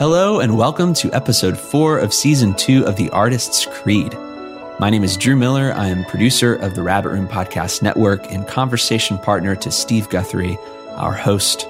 Hello, 0.00 0.40
and 0.40 0.56
welcome 0.56 0.92
to 0.94 1.12
episode 1.12 1.56
four 1.56 2.00
of 2.00 2.12
season 2.12 2.52
two 2.54 2.84
of 2.84 2.96
The 2.96 3.08
Artist's 3.10 3.64
Creed. 3.64 4.12
My 4.80 4.90
name 4.90 5.04
is 5.04 5.16
Drew 5.16 5.36
Miller. 5.36 5.72
I 5.72 5.86
am 5.86 6.04
producer 6.06 6.56
of 6.56 6.74
the 6.74 6.82
Rabbit 6.82 7.10
Room 7.10 7.28
Podcast 7.28 7.80
Network 7.80 8.30
and 8.32 8.46
conversation 8.46 9.18
partner 9.18 9.54
to 9.54 9.70
Steve 9.70 10.08
Guthrie, 10.08 10.58
our 10.96 11.12
host. 11.12 11.68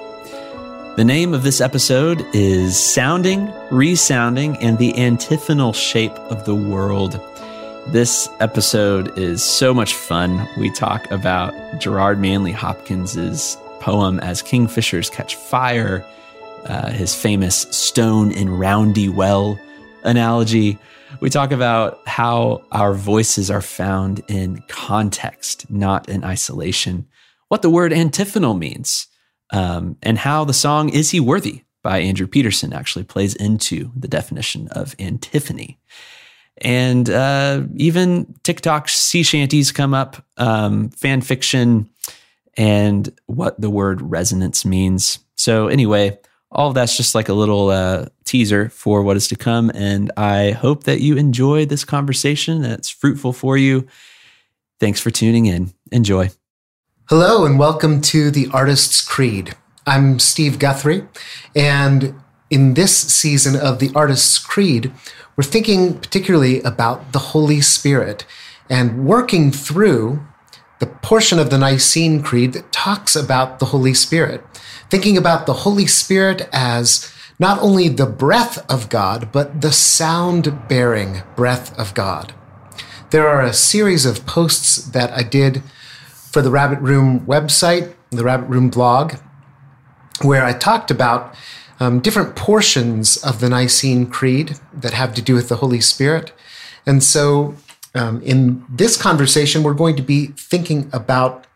The 0.95 1.03
name 1.05 1.35
of 1.35 1.43
this 1.43 1.61
episode 1.61 2.25
is 2.33 2.75
Sounding, 2.79 3.53
Resounding, 3.69 4.57
and 4.57 4.79
the 4.79 4.97
Antiphonal 4.97 5.73
Shape 5.73 6.15
of 6.31 6.45
the 6.45 6.55
World. 6.55 7.21
This 7.89 8.27
episode 8.39 9.15
is 9.19 9.43
so 9.43 9.71
much 9.71 9.93
fun. 9.93 10.47
We 10.57 10.71
talk 10.73 11.09
about 11.11 11.53
Gerard 11.79 12.19
Manley 12.19 12.53
Hopkins's 12.53 13.55
poem 13.81 14.19
As 14.21 14.41
Kingfishers 14.41 15.11
Catch 15.11 15.35
Fire, 15.35 16.03
uh, 16.65 16.89
his 16.89 17.15
famous 17.15 17.61
stone 17.71 18.31
in 18.31 18.49
roundy 18.49 19.09
well 19.09 19.59
analogy. 20.03 20.77
We 21.21 21.29
talk 21.29 21.51
about 21.51 22.05
how 22.07 22.63
our 22.71 22.93
voices 22.93 23.49
are 23.49 23.61
found 23.61 24.21
in 24.27 24.63
context, 24.67 25.69
not 25.69 26.09
in 26.09 26.23
isolation, 26.23 27.07
what 27.47 27.61
the 27.61 27.69
word 27.69 27.93
antiphonal 27.93 28.53
means, 28.53 29.07
um, 29.51 29.97
and 30.01 30.17
how 30.17 30.43
the 30.43 30.53
song 30.53 30.89
Is 30.89 31.11
He 31.11 31.19
Worthy 31.19 31.61
by 31.83 31.99
Andrew 31.99 32.27
Peterson 32.27 32.73
actually 32.73 33.05
plays 33.05 33.35
into 33.35 33.91
the 33.95 34.07
definition 34.07 34.67
of 34.69 34.95
antiphony. 34.99 35.77
And 36.59 37.09
uh, 37.09 37.63
even 37.75 38.33
TikTok 38.43 38.89
sea 38.89 39.23
shanties 39.23 39.71
come 39.71 39.93
up, 39.93 40.25
um, 40.37 40.89
fan 40.89 41.21
fiction, 41.21 41.89
and 42.57 43.13
what 43.25 43.59
the 43.59 43.69
word 43.69 44.01
resonance 44.01 44.65
means. 44.65 45.19
So, 45.35 45.67
anyway, 45.67 46.17
all 46.55 46.69
of 46.69 46.73
that's 46.73 46.95
just 46.95 47.13
like 47.13 47.27
a 47.27 47.33
little 47.33 47.69
uh, 47.69 48.05
teaser 48.23 48.69
for 48.69 49.03
what 49.03 49.17
is 49.17 49.27
to 49.27 49.35
come. 49.35 49.69
And 49.75 50.11
I 50.15 50.51
hope 50.51 50.85
that 50.85 51.01
you 51.01 51.17
enjoy 51.17 51.65
this 51.65 51.83
conversation, 51.83 52.61
that's 52.61 52.89
fruitful 52.89 53.33
for 53.33 53.57
you. 53.57 53.85
Thanks 54.79 55.01
for 55.01 55.11
tuning 55.11 55.45
in. 55.45 55.73
Enjoy. 55.91 56.29
Hello, 57.09 57.45
and 57.45 57.59
welcome 57.59 58.01
to 58.01 58.31
the 58.31 58.47
Artist's 58.51 59.05
Creed. 59.05 59.55
I'm 59.85 60.17
Steve 60.17 60.57
Guthrie, 60.57 61.07
and 61.55 62.15
in 62.49 62.73
this 62.73 62.97
season 62.97 63.55
of 63.55 63.77
the 63.77 63.91
Artist's 63.93 64.39
Creed, 64.39 64.91
we're 65.35 65.43
thinking 65.43 65.99
particularly 65.99 66.61
about 66.61 67.11
the 67.11 67.19
Holy 67.19 67.61
Spirit 67.61 68.25
and 68.69 69.05
working 69.05 69.51
through 69.51 70.25
the 70.79 70.87
portion 70.87 71.37
of 71.37 71.49
the 71.49 71.57
Nicene 71.57 72.23
Creed 72.23 72.53
that 72.53 72.71
talks 72.71 73.15
about 73.15 73.59
the 73.59 73.65
Holy 73.65 73.93
Spirit 73.93 74.43
thinking 74.89 75.17
about 75.17 75.45
the 75.45 75.53
Holy 75.53 75.87
Spirit 75.87 76.47
as 76.51 77.11
not 77.39 77.59
only 77.59 77.89
the 77.89 78.05
breath 78.05 78.69
of 78.71 78.89
God, 78.89 79.31
but 79.31 79.61
the 79.61 79.71
sound 79.71 80.67
bearing 80.67 81.23
breath 81.35 81.77
of 81.77 81.93
God. 81.93 82.33
There 83.11 83.27
are 83.27 83.41
a 83.41 83.53
series 83.53 84.05
of 84.05 84.25
posts 84.25 84.77
that 84.77 85.11
I 85.11 85.23
did 85.23 85.63
for 86.31 86.41
the 86.41 86.51
Rabbit 86.51 86.79
Room 86.79 87.21
website, 87.21 87.93
the 88.09 88.23
Rabbit 88.23 88.47
Room 88.47 88.69
blog, 88.69 89.15
where 90.21 90.43
I 90.43 90.53
talked 90.53 90.91
about 90.91 91.35
um, 91.79 91.99
different 91.99 92.35
portions 92.35 93.17
of 93.17 93.41
the 93.41 93.49
Nicene 93.49 94.07
Creed 94.07 94.59
that 94.73 94.93
have 94.93 95.13
to 95.15 95.21
do 95.21 95.35
with 95.35 95.49
the 95.49 95.57
Holy 95.57 95.81
Spirit. 95.81 96.31
And 96.85 97.03
so 97.03 97.55
um, 97.93 98.21
in 98.21 98.65
this 98.69 98.97
conversation, 98.97 99.63
we're 99.63 99.73
going 99.73 99.95
to 99.95 100.01
be 100.01 100.27
thinking 100.27 100.89
about 100.93 101.47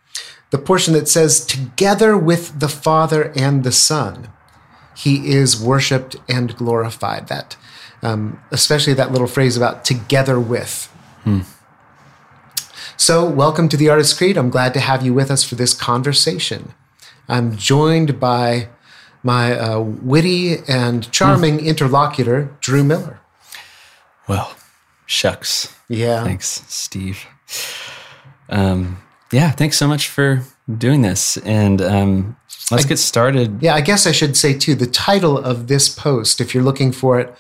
the 0.52 0.58
portion 0.58 0.94
that 0.94 1.08
says, 1.08 1.45
together 1.45 2.17
with 2.17 2.59
the 2.59 2.69
Father 2.69 3.31
and 3.36 3.64
the 3.64 3.72
Son, 3.72 4.30
he 4.95 5.32
is 5.32 5.61
worshiped 5.61 6.15
and 6.27 6.55
glorified. 6.55 7.27
That, 7.27 7.55
um, 8.02 8.42
especially 8.52 8.93
that 8.93 9.11
little 9.11 9.27
phrase 9.27 9.55
about 9.55 9.86
together 9.86 10.39
with. 10.39 10.86
Hmm. 11.23 11.42
So, 12.98 13.30
welcome 13.30 13.70
to 13.70 13.77
the 13.77 13.89
Artist's 13.89 14.17
Creed. 14.17 14.38
I'm 14.38 14.49
glad 14.49 14.73
to 14.73 14.80
have 14.80 15.05
you 15.05 15.14
with 15.14 15.32
us 15.32 15.43
for 15.43 15.55
this 15.55 15.73
conversation. 15.73 16.73
I'm 17.27 17.55
joined 17.55 18.20
by 18.20 18.70
my 19.21 19.58
uh, 19.58 19.80
witty 19.80 20.58
and 20.67 21.09
charming 21.11 21.59
hmm. 21.59 21.65
interlocutor, 21.65 22.55
Drew 22.59 22.83
Miller. 22.83 23.20
Well, 24.27 24.55
shucks. 25.05 25.76
Yeah. 25.88 26.23
Thanks, 26.23 26.64
Steve. 26.67 27.26
Um, 28.49 28.98
yeah, 29.31 29.51
thanks 29.51 29.77
so 29.77 29.87
much 29.87 30.07
for 30.07 30.41
doing 30.77 31.01
this. 31.01 31.37
And 31.37 31.81
um, 31.81 32.37
let's 32.71 32.85
I, 32.85 32.87
get 32.87 32.97
started. 32.97 33.61
Yeah, 33.61 33.75
I 33.75 33.81
guess 33.81 34.07
I 34.07 34.11
should 34.11 34.35
say 34.35 34.53
too 34.53 34.75
the 34.75 34.87
title 34.87 35.37
of 35.37 35.67
this 35.67 35.89
post, 35.89 36.41
if 36.41 36.53
you're 36.53 36.63
looking 36.63 36.91
for 36.91 37.19
it 37.19 37.33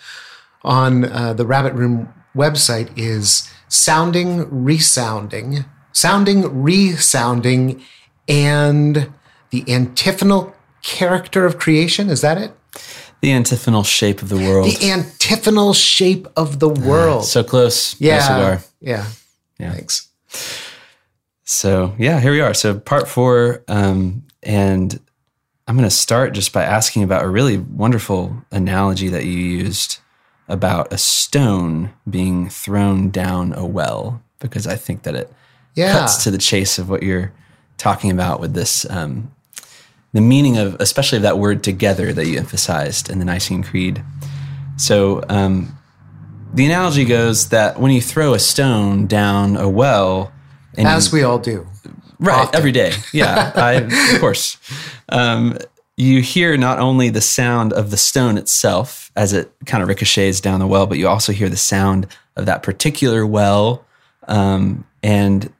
on 0.63 1.05
uh, 1.05 1.33
the 1.33 1.45
Rabbit 1.45 1.73
Room 1.73 2.13
website, 2.35 2.91
is 2.97 3.49
Sounding, 3.67 4.47
Resounding, 4.63 5.65
Sounding, 5.91 6.61
Resounding, 6.61 7.83
and 8.27 9.11
the 9.49 9.63
Antiphonal 9.67 10.53
Character 10.81 11.45
of 11.45 11.57
Creation. 11.57 12.09
Is 12.09 12.21
that 12.21 12.37
it? 12.37 12.51
The 13.21 13.31
antiphonal 13.33 13.83
shape 13.83 14.21
of 14.21 14.29
the 14.29 14.37
world. 14.37 14.65
The 14.65 14.91
antiphonal 14.91 15.73
shape 15.73 16.27
of 16.37 16.59
the 16.59 16.69
world. 16.69 17.23
Uh, 17.23 17.25
so 17.25 17.43
close. 17.43 17.99
Yeah. 17.99 18.59
yeah. 18.79 19.05
Yeah. 19.59 19.73
Thanks. 19.73 20.07
So 21.51 21.95
yeah, 21.97 22.19
here 22.19 22.31
we 22.31 22.41
are. 22.41 22.53
So 22.53 22.79
part 22.79 23.07
four, 23.07 23.63
um, 23.67 24.23
and 24.43 24.99
I'm 25.67 25.75
going 25.75 25.89
to 25.89 25.95
start 25.95 26.33
just 26.33 26.53
by 26.53 26.63
asking 26.63 27.01
about 27.01 27.23
a 27.23 27.27
really 27.27 27.57
wonderful 27.57 28.45
analogy 28.51 29.07
that 29.07 29.25
you 29.25 29.31
used 29.31 29.97
about 30.47 30.93
a 30.93 30.97
stone 30.99 31.91
being 32.07 32.49
thrown 32.49 33.09
down 33.09 33.53
a 33.53 33.65
well, 33.65 34.21
because 34.37 34.67
I 34.67 34.75
think 34.75 35.01
that 35.03 35.15
it 35.15 35.33
yeah. 35.73 35.91
cuts 35.93 36.23
to 36.23 36.29
the 36.29 36.37
chase 36.37 36.77
of 36.77 36.87
what 36.87 37.01
you're 37.01 37.33
talking 37.79 38.11
about 38.11 38.39
with 38.39 38.53
this, 38.53 38.87
um, 38.87 39.33
the 40.13 40.21
meaning 40.21 40.59
of, 40.59 40.79
especially 40.79 41.15
of 41.15 41.23
that 41.23 41.39
word 41.39 41.63
together 41.63 42.13
that 42.13 42.27
you 42.27 42.37
emphasized 42.37 43.09
in 43.09 43.17
the 43.17 43.25
Nicene 43.25 43.63
Creed. 43.63 44.03
So 44.77 45.23
um, 45.29 45.75
the 46.53 46.67
analogy 46.67 47.05
goes 47.05 47.49
that 47.49 47.79
when 47.79 47.91
you 47.91 48.01
throw 48.01 48.35
a 48.35 48.39
stone 48.39 49.07
down 49.07 49.57
a 49.57 49.67
well, 49.67 50.31
and 50.79 50.87
As 50.87 51.11
we 51.11 51.23
all 51.23 51.39
do. 51.39 51.67
Right, 52.19 52.39
often. 52.39 52.55
every 52.55 52.71
day. 52.71 52.93
Yeah, 53.13 53.51
I, 53.55 53.73
of 54.13 54.19
course. 54.19 54.57
Um, 55.09 55.57
you 55.97 56.21
hear 56.21 56.55
not 56.57 56.79
only 56.79 57.09
the 57.09 57.21
sound 57.21 57.73
of 57.73 57.91
the 57.91 57.97
stone 57.97 58.37
itself 58.37 59.11
as 59.15 59.33
it 59.33 59.51
kind 59.65 59.83
of 59.83 59.89
ricochets 59.89 60.39
down 60.39 60.59
the 60.59 60.67
well, 60.67 60.87
but 60.87 60.97
you 60.97 61.07
also 61.07 61.33
hear 61.33 61.49
the 61.49 61.57
sound 61.57 62.07
of 62.37 62.45
that 62.45 62.63
particular 62.63 63.25
well. 63.25 63.85
Um, 64.27 64.85
and 65.03 65.51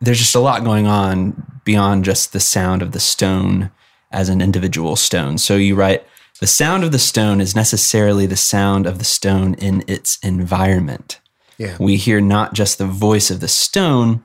there's 0.00 0.18
just 0.18 0.34
a 0.34 0.40
lot 0.40 0.64
going 0.64 0.86
on 0.86 1.60
beyond 1.64 2.04
just 2.04 2.32
the 2.32 2.40
sound 2.40 2.82
of 2.82 2.92
the 2.92 3.00
stone 3.00 3.70
as 4.12 4.28
an 4.28 4.40
individual 4.42 4.96
stone. 4.96 5.38
So 5.38 5.56
you 5.56 5.74
write, 5.74 6.04
the 6.40 6.46
sound 6.46 6.84
of 6.84 6.92
the 6.92 6.98
stone 6.98 7.40
is 7.40 7.56
necessarily 7.56 8.26
the 8.26 8.36
sound 8.36 8.86
of 8.86 8.98
the 8.98 9.04
stone 9.04 9.54
in 9.54 9.82
its 9.86 10.18
environment. 10.22 11.20
Yeah. 11.56 11.76
We 11.80 11.96
hear 11.96 12.20
not 12.20 12.52
just 12.52 12.76
the 12.76 12.86
voice 12.86 13.30
of 13.30 13.40
the 13.40 13.48
stone, 13.48 14.22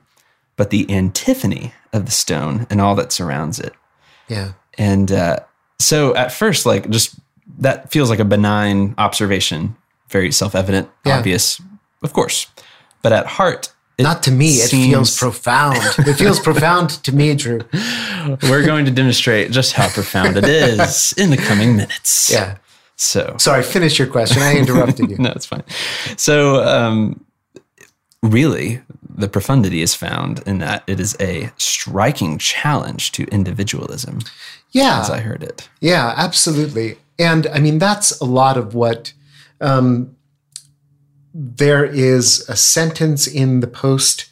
but 0.56 0.70
the 0.70 0.88
antiphony 0.90 1.72
of 1.92 2.06
the 2.06 2.12
stone 2.12 2.66
and 2.70 2.80
all 2.80 2.94
that 2.94 3.12
surrounds 3.12 3.58
it. 3.58 3.74
Yeah. 4.28 4.52
And 4.78 5.12
uh, 5.12 5.40
so 5.78 6.14
at 6.14 6.32
first, 6.32 6.66
like, 6.66 6.88
just 6.90 7.16
that 7.58 7.90
feels 7.90 8.10
like 8.10 8.18
a 8.18 8.24
benign 8.24 8.94
observation, 8.98 9.76
very 10.08 10.32
self 10.32 10.54
evident, 10.54 10.88
yeah. 11.04 11.18
obvious, 11.18 11.60
of 12.02 12.12
course. 12.12 12.46
But 13.02 13.12
at 13.12 13.26
heart, 13.26 13.72
not 13.98 14.22
to 14.24 14.30
me. 14.30 14.50
Seems... 14.50 14.72
It 14.72 14.90
feels 14.90 15.18
profound. 15.18 15.76
it 15.98 16.14
feels 16.14 16.40
profound 16.40 16.90
to 17.04 17.12
me, 17.12 17.34
Drew. 17.34 17.60
We're 18.42 18.64
going 18.64 18.84
to 18.86 18.90
demonstrate 18.90 19.50
just 19.50 19.72
how 19.72 19.88
profound 19.88 20.36
it 20.36 20.44
is 20.44 21.12
in 21.16 21.30
the 21.30 21.36
coming 21.36 21.76
minutes. 21.76 22.30
Yeah. 22.30 22.58
So 22.96 23.36
sorry. 23.38 23.62
Finish 23.62 23.98
your 23.98 24.08
question. 24.08 24.42
I 24.42 24.56
interrupted 24.56 25.10
you. 25.10 25.16
no, 25.18 25.30
it's 25.30 25.46
fine. 25.46 25.64
So, 26.16 26.62
um, 26.64 27.24
really, 28.22 28.80
the 29.14 29.28
profundity 29.28 29.82
is 29.82 29.94
found 29.94 30.42
in 30.46 30.58
that 30.58 30.84
it 30.86 30.98
is 30.98 31.16
a 31.20 31.50
striking 31.56 32.38
challenge 32.38 33.12
to 33.12 33.24
individualism. 33.24 34.20
Yeah. 34.70 35.00
As 35.00 35.10
I 35.10 35.20
heard 35.20 35.42
it. 35.42 35.68
Yeah, 35.80 36.14
absolutely. 36.16 36.96
And 37.18 37.46
I 37.48 37.58
mean, 37.58 37.78
that's 37.78 38.18
a 38.20 38.24
lot 38.24 38.56
of 38.56 38.74
what 38.74 39.12
um, 39.60 40.16
there 41.34 41.84
is 41.84 42.48
a 42.48 42.56
sentence 42.56 43.26
in 43.26 43.60
the 43.60 43.66
post 43.66 44.30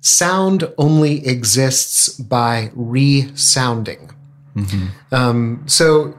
sound 0.00 0.64
only 0.78 1.26
exists 1.26 2.08
by 2.18 2.70
resounding. 2.74 4.10
Mm-hmm. 4.56 5.14
Um, 5.14 5.62
so 5.66 6.16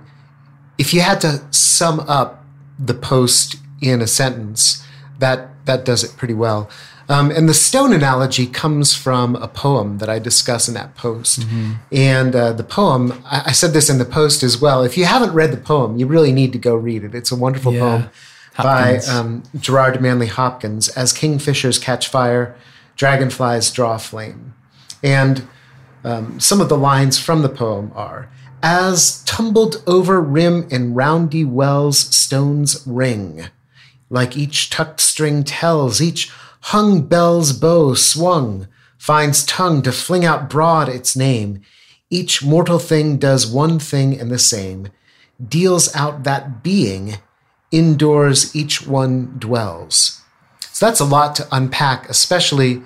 if 0.78 0.94
you 0.94 1.02
had 1.02 1.22
to 1.22 1.42
sum 1.52 2.00
up 2.02 2.44
the 2.80 2.94
post 2.94 3.58
in 3.82 4.02
a 4.02 4.08
sentence, 4.08 4.86
that, 5.20 5.66
that 5.66 5.86
does 5.86 6.04
it 6.04 6.18
pretty 6.18 6.34
well. 6.34 6.70
Um, 7.10 7.32
and 7.32 7.50
the 7.50 7.54
stone 7.54 7.92
analogy 7.94 8.48
comes 8.48 8.96
from 8.96 9.36
a 9.36 9.48
poem 9.48 9.98
that 9.98 10.10
I 10.10 10.20
discuss 10.20 10.68
in 10.70 10.74
that 10.76 10.96
post. 10.96 11.46
And 11.92 12.36
uh, 12.36 12.54
the 12.54 12.64
poem, 12.64 13.22
I, 13.26 13.44
I 13.48 13.52
said 13.52 13.74
this 13.74 13.90
in 13.90 13.98
the 13.98 14.06
post 14.06 14.42
as 14.44 14.60
well. 14.62 14.84
If 14.84 14.98
you 14.98 15.06
haven't 15.06 15.34
read 15.34 15.52
the 15.52 15.58
poem, 15.58 15.98
you 15.98 16.08
really 16.08 16.32
need 16.32 16.54
to 16.54 16.60
go 16.60 16.76
read 16.76 17.04
it. 17.04 17.14
It's 17.14 17.32
a 17.32 17.36
wonderful 17.36 17.74
Yeah. 17.74 17.80
poem 17.80 18.10
Hopkins. 18.56 19.08
by 19.08 19.14
um, 19.14 19.44
Gerard 19.60 20.02
Manley 20.02 20.28
Hopkins. 20.28 20.88
As 20.90 21.12
kingfishers 21.14 21.82
catch 21.82 22.08
fire, 22.08 22.56
dragonflies 22.96 23.70
draw 23.72 23.98
flame. 23.98 24.54
And 25.04 25.46
um, 26.06 26.40
some 26.40 26.62
of 26.62 26.70
the 26.70 26.78
lines 26.78 27.18
from 27.20 27.42
the 27.42 27.50
poem 27.50 27.92
are 27.96 28.30
As 28.62 29.24
tumbled 29.26 29.84
over 29.86 30.22
rim 30.22 30.68
in 30.70 30.94
roundy 30.94 31.44
wells 31.44 31.98
stones 32.16 32.82
ring, 32.88 33.48
like 34.10 34.38
each 34.38 34.70
tucked 34.70 35.02
string 35.02 35.44
tells, 35.44 36.00
each 36.00 36.32
hung 36.68 37.02
bell's 37.02 37.52
bow 37.54 37.94
swung 37.94 38.68
finds 38.98 39.44
tongue 39.46 39.82
to 39.82 39.92
fling 39.92 40.24
out 40.24 40.50
broad 40.50 40.88
its 40.88 41.16
name. 41.16 41.62
Each 42.10 42.44
mortal 42.44 42.80
thing 42.80 43.18
does 43.18 43.46
one 43.46 43.80
thing 43.80 44.20
and 44.20 44.32
the 44.32 44.40
same, 44.40 44.88
deals 45.46 45.94
out 45.96 46.24
that 46.24 46.64
being, 46.64 47.16
indoors 47.72 48.56
each 48.56 48.88
one 48.88 49.36
dwells. 49.38 50.22
So 50.72 50.86
that's 50.86 51.00
a 51.02 51.06
lot 51.06 51.36
to 51.36 51.48
unpack, 51.52 52.10
especially 52.10 52.82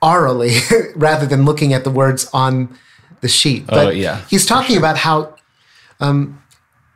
orally, 0.00 0.58
rather 0.96 1.26
than 1.26 1.44
looking 1.44 1.74
at 1.74 1.84
the 1.84 1.90
words 1.90 2.30
on 2.32 2.76
the 3.20 3.28
sheet. 3.28 3.66
But 3.66 3.86
Oh, 3.86 3.90
yeah, 3.90 4.22
he's 4.30 4.46
talking 4.46 4.78
about 4.78 4.98
how 4.98 5.34
um, 6.00 6.42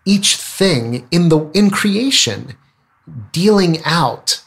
each 0.07 0.37
thing 0.37 1.07
in 1.11 1.29
the 1.29 1.41
in 1.53 1.71
creation 1.71 2.55
dealing 3.33 3.83
out 3.85 4.43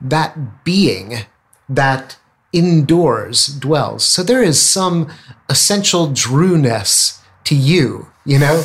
that 0.00 0.64
being 0.64 1.20
that 1.68 2.16
indoors 2.52 3.46
dwells. 3.46 4.04
So 4.04 4.22
there 4.22 4.42
is 4.42 4.60
some 4.60 5.10
essential 5.48 6.12
drewness 6.12 7.22
to 7.44 7.54
you, 7.54 8.08
you 8.24 8.38
know, 8.38 8.64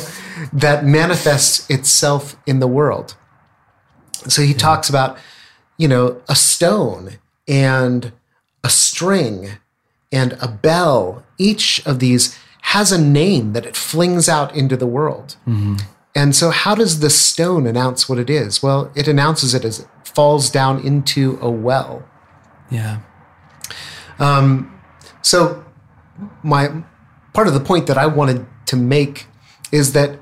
that 0.52 0.84
manifests 0.84 1.68
itself 1.70 2.36
in 2.46 2.60
the 2.60 2.66
world. 2.66 3.14
So 4.28 4.42
he 4.42 4.54
talks 4.54 4.88
about, 4.88 5.18
you 5.76 5.88
know, 5.88 6.20
a 6.28 6.34
stone 6.34 7.18
and 7.46 8.12
a 8.64 8.70
string 8.70 9.50
and 10.10 10.36
a 10.40 10.48
bell. 10.48 11.24
Each 11.38 11.84
of 11.86 12.00
these 12.00 12.36
has 12.62 12.90
a 12.90 13.00
name 13.00 13.52
that 13.52 13.64
it 13.64 13.76
flings 13.76 14.28
out 14.28 14.54
into 14.54 14.76
the 14.76 14.86
world. 14.86 15.36
Mm-hmm. 15.46 15.76
And 16.16 16.34
so, 16.34 16.48
how 16.48 16.74
does 16.74 17.00
the 17.00 17.10
stone 17.10 17.66
announce 17.66 18.08
what 18.08 18.18
it 18.18 18.30
is? 18.30 18.62
Well, 18.62 18.90
it 18.96 19.06
announces 19.06 19.52
it 19.52 19.66
as 19.66 19.80
it 19.80 19.88
falls 20.02 20.48
down 20.48 20.80
into 20.80 21.38
a 21.42 21.50
well. 21.50 22.08
Yeah. 22.70 23.00
Um, 24.18 24.80
so, 25.20 25.62
my 26.42 26.82
part 27.34 27.48
of 27.48 27.52
the 27.52 27.60
point 27.60 27.86
that 27.88 27.98
I 27.98 28.06
wanted 28.06 28.46
to 28.64 28.76
make 28.76 29.26
is 29.70 29.92
that 29.92 30.18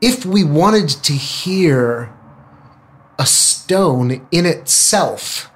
if 0.00 0.26
we 0.26 0.42
wanted 0.42 0.88
to 0.88 1.12
hear 1.12 2.12
a 3.16 3.26
stone 3.26 4.26
in 4.32 4.44
itself, 4.44 5.52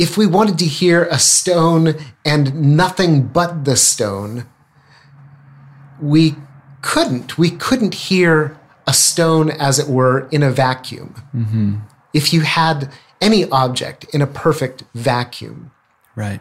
if 0.00 0.16
we 0.16 0.26
wanted 0.26 0.58
to 0.58 0.64
hear 0.64 1.04
a 1.04 1.20
stone 1.20 1.94
and 2.24 2.76
nothing 2.76 3.28
but 3.28 3.64
the 3.64 3.76
stone, 3.76 4.48
we 6.02 6.34
couldn't. 6.82 7.38
We 7.38 7.50
couldn't 7.50 7.94
hear 7.94 8.58
a 8.86 8.92
stone, 8.92 9.50
as 9.50 9.78
it 9.78 9.88
were, 9.88 10.28
in 10.30 10.42
a 10.42 10.50
vacuum. 10.50 11.14
Mm-hmm. 11.34 11.76
If 12.12 12.32
you 12.32 12.40
had 12.40 12.90
any 13.20 13.48
object 13.50 14.04
in 14.14 14.22
a 14.22 14.26
perfect 14.26 14.84
vacuum, 14.94 15.70
Right. 16.16 16.40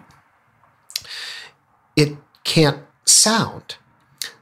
it 1.95 2.17
can't 2.43 2.79
sound. 3.05 3.75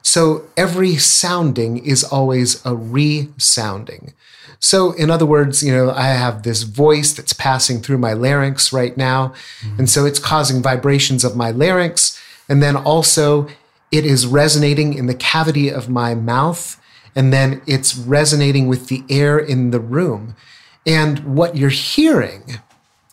So 0.01 0.44
every 0.55 0.95
sounding 0.95 1.77
is 1.83 2.03
always 2.03 2.65
a 2.65 2.75
resounding. 2.75 4.13
So, 4.59 4.93
in 4.93 5.11
other 5.11 5.25
words, 5.25 5.61
you 5.61 5.71
know, 5.71 5.91
I 5.91 6.05
have 6.07 6.43
this 6.43 6.63
voice 6.63 7.13
that's 7.13 7.33
passing 7.33 7.81
through 7.81 8.00
my 8.00 8.13
larynx 8.13 8.71
right 8.73 8.95
now. 8.97 9.33
Mm-hmm. 9.61 9.79
And 9.79 9.89
so 9.89 10.05
it's 10.05 10.17
causing 10.17 10.61
vibrations 10.63 11.23
of 11.23 11.35
my 11.35 11.51
larynx. 11.51 12.19
And 12.50 12.63
then 12.63 12.75
also 12.75 13.47
it 13.92 14.06
is 14.06 14.28
resonating 14.28 14.94
in 14.94 15.07
the 15.07 15.16
cavity 15.16 15.69
of 15.69 15.89
my 15.89 16.16
mouth. 16.16 16.81
And 17.16 17.34
then 17.34 17.62
it's 17.66 17.95
resonating 17.98 18.68
with 18.68 18.88
the 18.88 19.04
air 19.10 19.39
in 19.39 19.72
the 19.72 19.80
room. 19.80 20.36
And 20.86 21.36
what 21.36 21.57
you're 21.57 21.69
hearing 21.69 22.60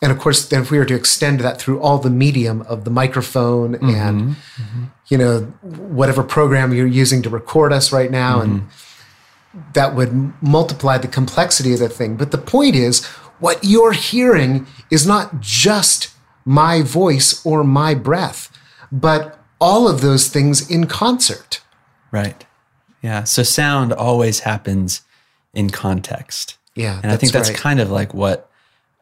and 0.04 0.12
of 0.12 0.18
course, 0.18 0.46
then 0.48 0.60
if 0.60 0.70
we 0.70 0.76
were 0.76 0.84
to 0.84 0.94
extend 0.94 1.40
that 1.40 1.58
through 1.58 1.80
all 1.80 1.96
the 1.96 2.10
medium 2.10 2.60
of 2.62 2.84
the 2.84 2.90
microphone 2.90 3.72
mm-hmm. 3.72 3.88
and 3.88 4.30
mm-hmm. 4.32 4.84
you 5.08 5.16
know 5.16 5.40
whatever 5.62 6.22
program 6.22 6.74
you're 6.74 6.86
using 6.86 7.22
to 7.22 7.30
record 7.30 7.72
us 7.72 7.90
right 7.90 8.10
now, 8.10 8.42
and 8.42 8.60
mm-hmm. 8.60 9.60
that 9.72 9.94
would 9.94 10.34
multiply 10.42 10.98
the 10.98 11.08
complexity 11.08 11.72
of 11.72 11.78
the 11.78 11.88
thing. 11.88 12.16
But 12.16 12.32
the 12.32 12.38
point 12.38 12.76
is, 12.76 13.06
what 13.38 13.60
you're 13.62 13.92
hearing 13.92 14.66
is 14.90 15.06
not 15.06 15.40
just 15.40 16.10
my 16.44 16.82
voice 16.82 17.44
or 17.46 17.64
my 17.64 17.94
breath, 17.94 18.50
but 18.92 19.42
all 19.64 19.88
of 19.88 20.02
those 20.02 20.28
things 20.28 20.70
in 20.70 20.86
concert. 20.86 21.62
Right. 22.10 22.44
Yeah. 23.02 23.24
So 23.24 23.42
sound 23.42 23.92
always 23.94 24.40
happens 24.40 25.00
in 25.54 25.70
context. 25.70 26.58
Yeah, 26.74 27.00
And 27.02 27.10
I 27.10 27.16
think 27.16 27.32
that's 27.32 27.48
right. 27.50 27.58
kind 27.58 27.80
of 27.80 27.90
like 27.90 28.12
what 28.12 28.50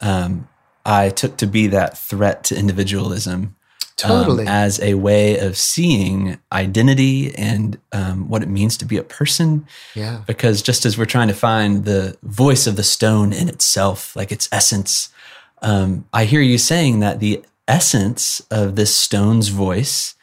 um, 0.00 0.48
I 0.84 1.08
took 1.08 1.36
to 1.38 1.46
be 1.46 1.66
that 1.68 1.98
threat 1.98 2.44
to 2.44 2.56
individualism. 2.56 3.56
um, 4.04 4.10
Totally. 4.24 4.46
as 4.46 4.80
a 4.80 4.94
way 4.94 5.38
of 5.38 5.56
seeing 5.56 6.38
identity 6.52 7.34
and 7.34 7.78
um, 7.92 8.28
what 8.28 8.42
it 8.42 8.48
means 8.48 8.76
to 8.78 8.84
be 8.84 8.96
a 8.98 9.02
person. 9.02 9.66
Yeah. 9.94 10.22
Because 10.26 10.62
just 10.62 10.84
as 10.86 10.96
we're 10.98 11.04
trying 11.06 11.28
to 11.28 11.34
find 11.34 11.84
the 11.84 12.16
voice 12.22 12.66
of 12.66 12.76
the 12.76 12.82
stone 12.82 13.32
in 13.32 13.48
itself, 13.48 14.14
like 14.16 14.30
its 14.32 14.48
essence, 14.52 15.10
um, 15.60 16.04
I 16.12 16.24
hear 16.24 16.40
you 16.40 16.58
saying 16.58 17.00
that 17.00 17.20
the 17.20 17.44
essence 17.68 18.40
of 18.50 18.76
this 18.76 18.94
stone's 18.94 19.48
voice 19.48 20.14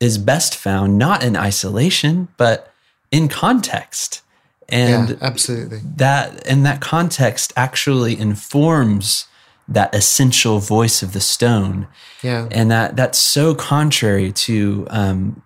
is 0.00 0.18
best 0.18 0.54
found 0.56 0.98
not 0.98 1.22
in 1.24 1.36
isolation, 1.36 2.28
but 2.36 2.72
in 3.10 3.28
context. 3.28 4.22
And 4.68 5.10
yeah, 5.10 5.16
absolutely. 5.20 5.80
that 5.96 6.44
and 6.46 6.66
that 6.66 6.80
context 6.80 7.52
actually 7.56 8.18
informs 8.18 9.26
that 9.68 9.94
essential 9.94 10.58
voice 10.60 11.02
of 11.02 11.12
the 11.12 11.20
stone 11.20 11.86
Yeah. 12.22 12.48
and 12.50 12.70
that 12.70 12.96
that's 12.96 13.18
so 13.18 13.54
contrary 13.54 14.32
to 14.32 14.86
um, 14.90 15.42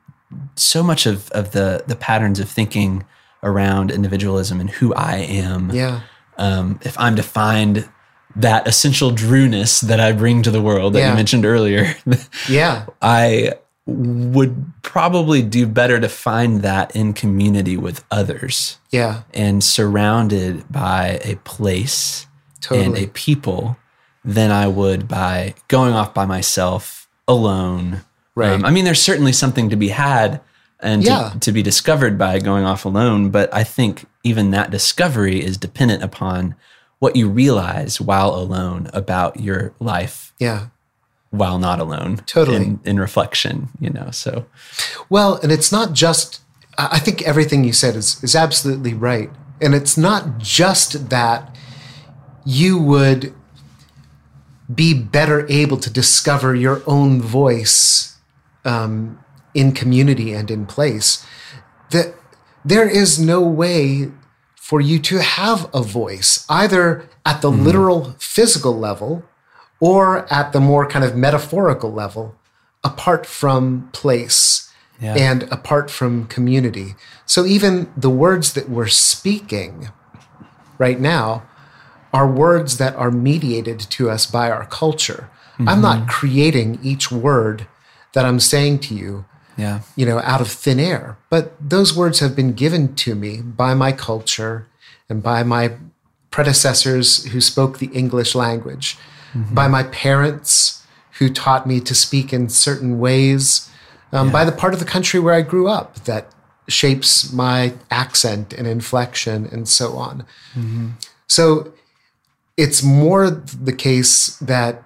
so 0.57 0.83
much 0.83 1.05
of, 1.07 1.31
of 1.33 1.53
the 1.53 1.85
the 1.87 1.97
patterns 1.97 2.41
of 2.41 2.49
thinking 2.49 3.05
around 3.43 3.91
individualism 3.91 4.59
and 4.61 4.71
who 4.71 4.93
I 4.95 5.17
am. 5.17 5.71
Yeah. 5.71 6.01
Um, 6.39 6.81
if 6.83 6.99
I'm 6.99 7.17
to 7.17 7.23
find 7.23 7.89
that 8.37 8.67
essential 8.67 9.11
drewness 9.11 9.81
that 9.81 10.01
I 10.01 10.13
bring 10.13 10.43
to 10.43 10.51
the 10.51 10.63
world 10.63 10.95
that 10.95 11.01
Yeah. 11.01 11.11
you 11.11 11.15
mentioned 11.17 11.45
earlier, 11.45 11.95
Yeah. 12.49 12.87
I 13.03 13.55
would 13.91 14.73
probably 14.83 15.43
do 15.43 15.67
better 15.67 15.99
to 16.01 16.09
find 16.09 16.63
that 16.63 16.95
in 16.95 17.13
community 17.13 17.77
with 17.77 18.05
others 18.11 18.79
Yeah. 18.91 19.23
and 19.35 19.63
surrounded 19.65 20.65
by 20.71 21.21
a 21.25 21.37
place 21.37 22.27
and 22.71 22.97
a 22.97 23.07
people 23.09 23.77
than 24.25 24.51
I 24.51 24.69
would 24.69 25.09
by 25.09 25.55
going 25.69 25.95
off 25.95 26.13
by 26.15 26.25
myself 26.27 27.09
alone. 27.27 28.03
Right. 28.35 28.53
Um, 28.53 28.65
I 28.65 28.71
mean, 28.71 28.85
there's 28.85 29.01
certainly 29.03 29.33
something 29.33 29.71
to 29.71 29.77
be 29.77 29.89
had 29.89 30.41
and 30.81 31.03
Yeah. 31.03 31.31
to, 31.35 31.39
to 31.41 31.53
be 31.53 31.63
discovered 31.63 32.17
by 32.19 32.39
going 32.39 32.65
off 32.65 32.85
alone, 32.85 33.31
but 33.31 33.53
I 33.53 33.65
think 33.65 34.07
even 34.25 34.51
that 34.51 34.71
discovery 34.71 35.43
is 35.45 35.57
dependent 35.57 36.03
upon 36.03 36.55
what 36.99 37.17
you 37.17 37.29
realize 37.29 38.01
while 38.01 38.35
alone 38.35 38.89
about 38.93 39.41
your 39.41 39.73
life 39.81 40.33
Yeah. 40.39 40.67
While 41.31 41.59
not 41.59 41.81
alone. 41.81 42.19
Totally. 42.27 42.57
In, 42.57 42.81
in 42.85 43.01
reflection, 43.01 43.69
you 43.81 43.91
know, 43.91 44.11
so. 44.11 44.47
Well, 45.09 45.37
and 45.43 45.53
it's 45.53 45.73
not 45.73 45.93
just, 45.93 46.41
I 46.77 46.99
think 46.99 47.23
everything 47.23 47.65
you 47.65 47.73
said 47.73 47.97
is, 47.97 48.23
is 48.23 48.35
absolutely 48.35 48.95
right. 48.95 49.31
And 49.61 49.75
it's 49.75 49.97
not 49.97 50.39
just 50.39 51.11
that 51.11 51.55
you 52.45 52.79
would 52.79 53.35
be 54.73 54.95
better 54.95 55.47
able 55.49 55.77
to 55.77 55.91
discover 55.91 56.55
your 56.55 56.83
own 56.87 57.21
voice 57.21 58.17
um, 58.65 59.19
in 59.55 59.73
community 59.73 60.33
and 60.33 60.51
in 60.51 60.67
place. 60.67 61.27
That 61.91 62.15
there 62.65 62.89
is 62.89 63.19
no 63.19 63.41
way 63.41 64.11
for 64.55 64.81
you 64.81 65.01
to 65.01 65.19
have 65.19 65.69
a 65.75 65.83
voice, 65.83 66.47
either 66.49 67.09
at 67.27 67.43
the 67.43 67.51
literal 67.51 68.15
physical 68.19 68.77
level 68.77 69.25
or 69.81 70.33
at 70.33 70.53
the 70.53 70.61
more 70.61 70.87
kind 70.87 71.05
of 71.05 71.17
metaphorical 71.17 71.93
level, 71.93 72.35
apart 72.85 73.27
from 73.27 73.89
place 73.93 74.71
Yeah. 75.01 75.15
and 75.15 75.45
apart 75.45 75.91
from 75.91 76.27
community. 76.27 76.95
So 77.25 77.47
even 77.47 77.91
the 77.97 78.11
words 78.11 78.53
that 78.53 78.69
we're 78.69 78.89
speaking 78.89 79.89
right 80.79 81.01
now 81.01 81.43
are 82.13 82.29
words 82.31 82.77
that 82.79 82.95
are 82.97 83.11
mediated 83.11 83.79
to 83.79 84.11
us 84.11 84.27
by 84.27 84.51
our 84.51 84.67
culture. 84.67 85.31
I'm 85.67 85.83
not 85.83 85.99
mm-hmm. 85.99 86.09
creating 86.09 86.79
each 86.83 87.11
word 87.13 87.67
that 88.15 88.25
I'm 88.25 88.41
saying 88.41 88.79
to 88.81 88.95
you, 88.95 89.25
Yeah. 89.57 89.81
you 89.95 90.07
know, 90.07 90.21
out 90.21 90.41
of 90.41 90.49
thin 90.49 90.81
air, 90.81 91.19
but 91.29 91.55
those 91.61 91.95
words 91.95 92.21
have 92.21 92.35
been 92.35 92.53
given 92.55 92.95
to 92.97 93.15
me 93.15 93.43
by 93.43 93.75
my 93.75 93.93
culture 93.93 94.67
and 95.09 95.23
by 95.23 95.43
my 95.43 95.73
predecessors 96.31 97.27
who 97.27 97.41
spoke 97.41 97.79
the 97.79 97.91
English 97.93 98.35
language, 98.35 98.97
by 99.35 99.69
my 99.69 99.85
parents 99.85 100.85
who 101.19 101.29
taught 101.29 101.67
me 101.67 101.81
to 101.81 101.95
speak 101.95 102.33
in 102.33 102.49
certain 102.49 102.99
ways, 102.99 103.69
um, 104.13 104.33
by 104.33 104.45
the 104.45 104.53
part 104.53 104.73
of 104.75 104.81
the 104.81 104.87
country 104.87 105.21
where 105.21 105.35
I 105.35 105.43
grew 105.43 105.69
up 105.69 105.97
that 106.05 106.33
shapes 106.69 107.33
my 107.33 107.75
accent 107.91 108.53
and 108.53 108.67
inflection 108.67 109.47
and 109.47 109.69
so 109.69 109.97
on. 109.97 110.25
So 111.27 111.73
it's 112.57 112.83
more 112.83 113.31
the 113.31 113.73
case 113.73 114.37
that 114.39 114.83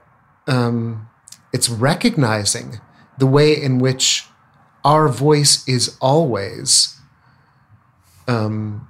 um, 0.46 1.08
it's 1.52 1.68
recognizing 1.68 2.80
the 3.18 3.26
way 3.26 3.52
in 3.52 3.78
which 3.78 4.26
our 4.84 5.08
voice 5.08 5.66
is 5.66 5.96
always 6.00 6.98
um, 8.28 8.88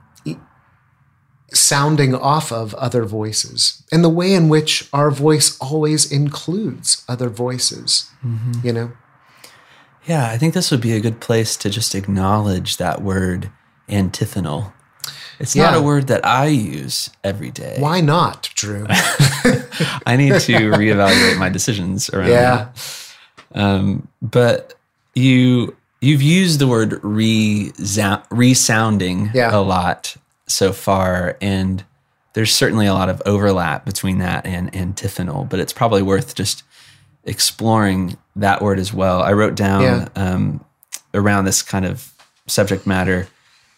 sounding 1.54 2.14
off 2.14 2.52
of 2.52 2.74
other 2.74 3.04
voices, 3.04 3.82
and 3.92 4.02
the 4.04 4.08
way 4.08 4.32
in 4.34 4.48
which 4.48 4.88
our 4.92 5.10
voice 5.10 5.56
always 5.60 6.10
includes 6.10 7.04
other 7.08 7.28
voices. 7.28 8.10
You 8.62 8.72
know, 8.72 8.92
Yeah, 10.06 10.28
I 10.30 10.38
think 10.38 10.54
this 10.54 10.70
would 10.70 10.80
be 10.80 10.92
a 10.92 11.00
good 11.00 11.20
place 11.20 11.56
to 11.58 11.70
just 11.70 11.94
acknowledge 11.94 12.76
that 12.78 13.02
word 13.02 13.50
antiphonal. 13.88 14.72
It's 15.38 15.56
not 15.56 15.74
a 15.76 15.82
word 15.82 16.06
that 16.06 16.24
I 16.24 16.46
use 16.46 17.10
every 17.22 17.50
day. 17.50 17.76
why 17.78 18.00
not, 18.00 18.50
Drew? 18.54 18.86
I 20.06 20.16
need 20.16 20.38
to 20.40 20.52
reevaluate 20.70 21.38
my 21.38 21.48
decisions 21.48 22.08
around 22.10 22.30
yeah, 22.30 22.68
that. 23.52 23.60
Um, 23.60 24.08
but 24.22 24.74
you 25.14 25.76
you've 26.00 26.22
used 26.22 26.60
the 26.60 26.66
word 26.68 27.00
resound, 27.02 28.22
resounding 28.30 29.30
Yeah. 29.34 29.54
a 29.54 29.60
lot 29.60 30.16
so 30.46 30.72
far, 30.72 31.36
and 31.40 31.84
there's 32.34 32.54
certainly 32.54 32.86
a 32.86 32.94
lot 32.94 33.08
of 33.08 33.22
overlap 33.26 33.84
between 33.84 34.18
that 34.18 34.44
and 34.46 34.74
antiphonal. 34.74 35.44
But 35.44 35.60
it's 35.60 35.72
probably 35.72 36.02
worth 36.02 36.34
just 36.34 36.62
exploring 37.24 38.16
that 38.36 38.60
word 38.60 38.78
as 38.78 38.92
well. 38.92 39.22
I 39.22 39.32
wrote 39.32 39.54
down 39.54 39.82
Yeah. 39.82 40.08
um, 40.16 40.64
around 41.14 41.44
this 41.44 41.62
kind 41.62 41.84
of 41.86 42.12
subject 42.46 42.86
matter 42.86 43.28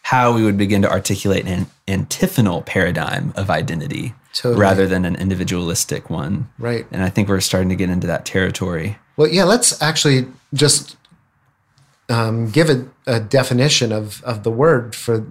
how 0.02 0.32
we 0.32 0.42
would 0.44 0.56
begin 0.56 0.82
to 0.82 0.90
articulate 0.90 1.46
an 1.46 1.66
antiphonal 1.88 2.62
paradigm 2.62 3.32
of 3.36 3.50
identity 3.50 4.14
Totally. 4.32 4.60
rather 4.60 4.86
than 4.86 5.04
an 5.04 5.16
individualistic 5.16 6.08
one. 6.10 6.48
right. 6.58 6.86
And 6.92 7.02
I 7.02 7.08
think 7.10 7.28
we're 7.28 7.40
starting 7.40 7.68
to 7.70 7.76
get 7.76 7.90
into 7.90 8.06
that 8.06 8.24
territory. 8.24 8.98
Well, 9.16 9.28
yeah, 9.28 9.44
let's 9.44 9.80
actually 9.82 10.26
just 10.54 10.96
um, 12.08 12.50
give 12.50 12.70
a, 12.70 12.86
a 13.06 13.18
definition 13.20 13.90
of, 13.92 14.22
of 14.22 14.44
the 14.44 14.50
word 14.50 14.94
for 14.94 15.26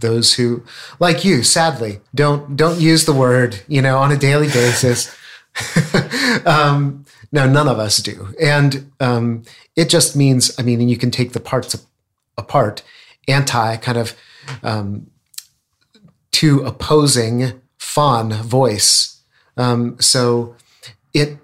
those 0.00 0.34
who, 0.34 0.62
like 0.98 1.24
you, 1.24 1.42
sadly, 1.42 2.00
don't 2.14 2.56
don't 2.56 2.80
use 2.80 3.04
the 3.04 3.12
word, 3.12 3.62
you 3.68 3.82
know, 3.82 3.98
on 3.98 4.12
a 4.12 4.16
daily 4.16 4.48
basis. 4.48 5.14
um, 6.46 7.04
no, 7.32 7.48
none 7.48 7.68
of 7.68 7.78
us 7.78 7.98
do, 7.98 8.34
and 8.40 8.90
um, 9.00 9.42
it 9.74 9.88
just 9.88 10.16
means, 10.16 10.54
I 10.58 10.62
mean, 10.62 10.80
and 10.80 10.90
you 10.90 10.96
can 10.96 11.10
take 11.10 11.32
the 11.32 11.40
parts 11.40 11.86
apart. 12.36 12.82
Anti, 13.28 13.76
kind 13.78 13.98
of 13.98 14.14
um, 14.62 15.10
to 16.32 16.60
opposing, 16.60 17.60
fawn 17.78 18.32
voice. 18.32 19.20
Um, 19.56 19.96
so 20.00 20.54
it 21.12 21.38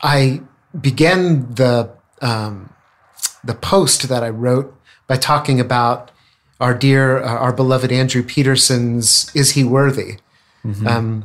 I 0.00 0.42
began 0.80 1.54
the 1.54 1.90
um, 2.20 2.72
the 3.44 3.54
post 3.54 4.08
that 4.08 4.22
I 4.22 4.30
wrote 4.30 4.74
by 5.06 5.16
talking 5.16 5.60
about 5.60 6.10
our 6.62 6.74
dear, 6.74 7.18
uh, 7.22 7.26
our 7.44 7.52
beloved 7.52 7.90
Andrew 7.92 8.22
Peterson's 8.22 9.30
"Is 9.34 9.50
He 9.52 9.64
Worthy?" 9.64 10.18
Um, 10.86 11.24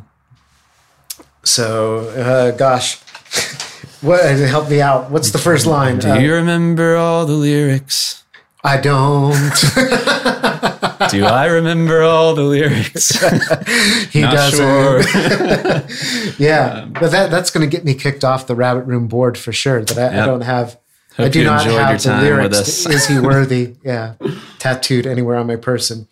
so, 1.44 2.10
uh, 2.10 2.52
gosh, 2.58 2.96
what 4.02 4.24
help 4.26 4.70
me 4.70 4.82
out? 4.82 5.12
What's 5.12 5.32
the 5.32 5.38
first 5.38 5.66
line? 5.66 6.00
Do 6.00 6.10
Uh, 6.12 6.16
you 6.18 6.34
remember 6.34 6.96
all 6.98 7.26
the 7.26 7.34
lyrics? 7.34 8.24
I 8.64 8.78
don't. 8.78 9.34
Do 11.12 11.24
I 11.26 11.46
remember 11.46 12.02
all 12.02 12.34
the 12.34 12.42
lyrics? 12.44 13.10
he 14.12 14.22
Not 14.22 14.34
doesn't. 14.34 14.58
sure. 14.58 16.34
Yeah, 16.40 16.86
but 17.00 17.12
that 17.12 17.30
that's 17.32 17.52
going 17.52 17.70
to 17.70 17.74
get 17.78 17.86
me 17.86 17.94
kicked 17.94 18.24
off 18.26 18.48
the 18.48 18.56
rabbit 18.56 18.86
room 18.86 19.08
board 19.08 19.38
for 19.38 19.54
sure. 19.54 19.84
That 19.86 20.14
I, 20.14 20.24
I 20.24 20.26
don't 20.26 20.42
have. 20.42 20.78
I 21.18 21.30
do 21.30 21.44
not 21.44 21.66
have 21.66 22.06
your 22.06 22.16
the 22.16 22.22
lyrics. 22.22 22.84
to 22.84 22.90
Is 22.90 23.08
he 23.08 23.20
worthy? 23.34 23.76
Yeah, 23.84 24.16
tattooed 24.60 25.08
anywhere 25.08 25.38
on 25.38 25.48
my 25.48 25.56
person. 25.56 26.08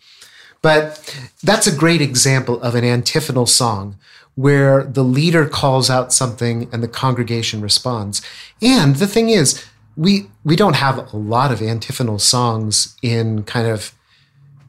But 0.62 1.16
that's 1.42 1.66
a 1.66 1.74
great 1.74 2.00
example 2.00 2.60
of 2.60 2.74
an 2.74 2.84
antiphonal 2.84 3.46
song 3.46 3.96
where 4.34 4.84
the 4.84 5.04
leader 5.04 5.46
calls 5.48 5.88
out 5.88 6.12
something 6.12 6.68
and 6.72 6.82
the 6.82 6.88
congregation 6.88 7.60
responds. 7.60 8.20
And 8.60 8.96
the 8.96 9.06
thing 9.06 9.28
is, 9.28 9.64
we 9.96 10.28
we 10.44 10.56
don't 10.56 10.76
have 10.76 11.12
a 11.12 11.16
lot 11.16 11.50
of 11.50 11.62
antiphonal 11.62 12.18
songs 12.18 12.96
in 13.02 13.44
kind 13.44 13.66
of 13.66 13.92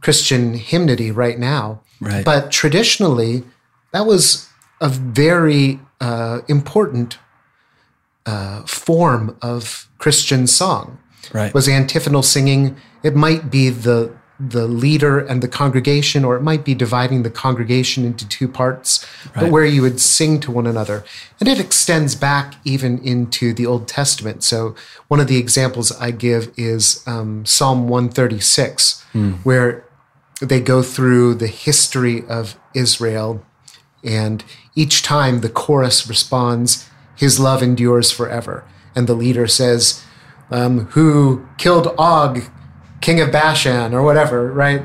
Christian 0.01 0.53
hymnody 0.53 1.11
right 1.11 1.37
now. 1.37 1.81
Right. 1.99 2.23
But 2.23 2.51
traditionally, 2.51 3.43
that 3.91 4.05
was 4.05 4.47
a 4.79 4.87
very 4.89 5.79
uh, 5.99 6.41
important 6.47 7.17
uh, 8.27 8.61
form 8.63 9.35
of 9.41 9.89
Christian 9.97 10.45
song. 10.45 10.99
Right. 11.33 11.53
Was 11.53 11.67
antiphonal 11.67 12.23
singing. 12.23 12.77
It 13.03 13.15
might 13.15 13.49
be 13.49 13.69
the 13.69 14.15
the 14.39 14.67
leader 14.67 15.17
and 15.19 15.41
the 15.41 15.47
congregation, 15.47 16.23
or 16.23 16.35
it 16.35 16.43
might 16.43 16.63
be 16.63 16.75
dividing 16.75 17.23
the 17.23 17.29
congregation 17.29 18.05
into 18.05 18.27
two 18.27 18.47
parts, 18.47 19.03
but 19.33 19.49
where 19.49 19.65
you 19.65 19.81
would 19.81 19.99
sing 19.99 20.39
to 20.41 20.51
one 20.51 20.67
another. 20.67 21.03
And 21.39 21.49
it 21.49 21.59
extends 21.59 22.13
back 22.13 22.53
even 22.63 22.99
into 22.99 23.51
the 23.51 23.65
Old 23.65 23.87
Testament. 23.87 24.43
So, 24.43 24.75
one 25.07 25.19
of 25.19 25.27
the 25.27 25.37
examples 25.37 25.91
I 25.93 26.11
give 26.11 26.53
is 26.55 27.03
um, 27.07 27.45
Psalm 27.45 27.87
136, 27.87 29.03
where 29.43 29.83
they 30.39 30.61
go 30.61 30.83
through 30.83 31.35
the 31.35 31.47
history 31.47 32.23
of 32.27 32.59
Israel, 32.75 33.43
and 34.03 34.43
each 34.75 35.01
time 35.01 35.41
the 35.41 35.49
chorus 35.49 36.07
responds, 36.07 36.87
His 37.17 37.39
love 37.39 37.61
endures 37.61 38.11
forever. 38.11 38.63
And 38.95 39.07
the 39.07 39.13
leader 39.15 39.47
says, 39.47 40.03
um, 40.49 40.85
Who 40.91 41.45
killed 41.57 41.93
Og, 41.97 42.43
king 43.01 43.19
of 43.19 43.31
Bashan, 43.31 43.93
or 43.93 44.01
whatever, 44.03 44.51
right? 44.53 44.83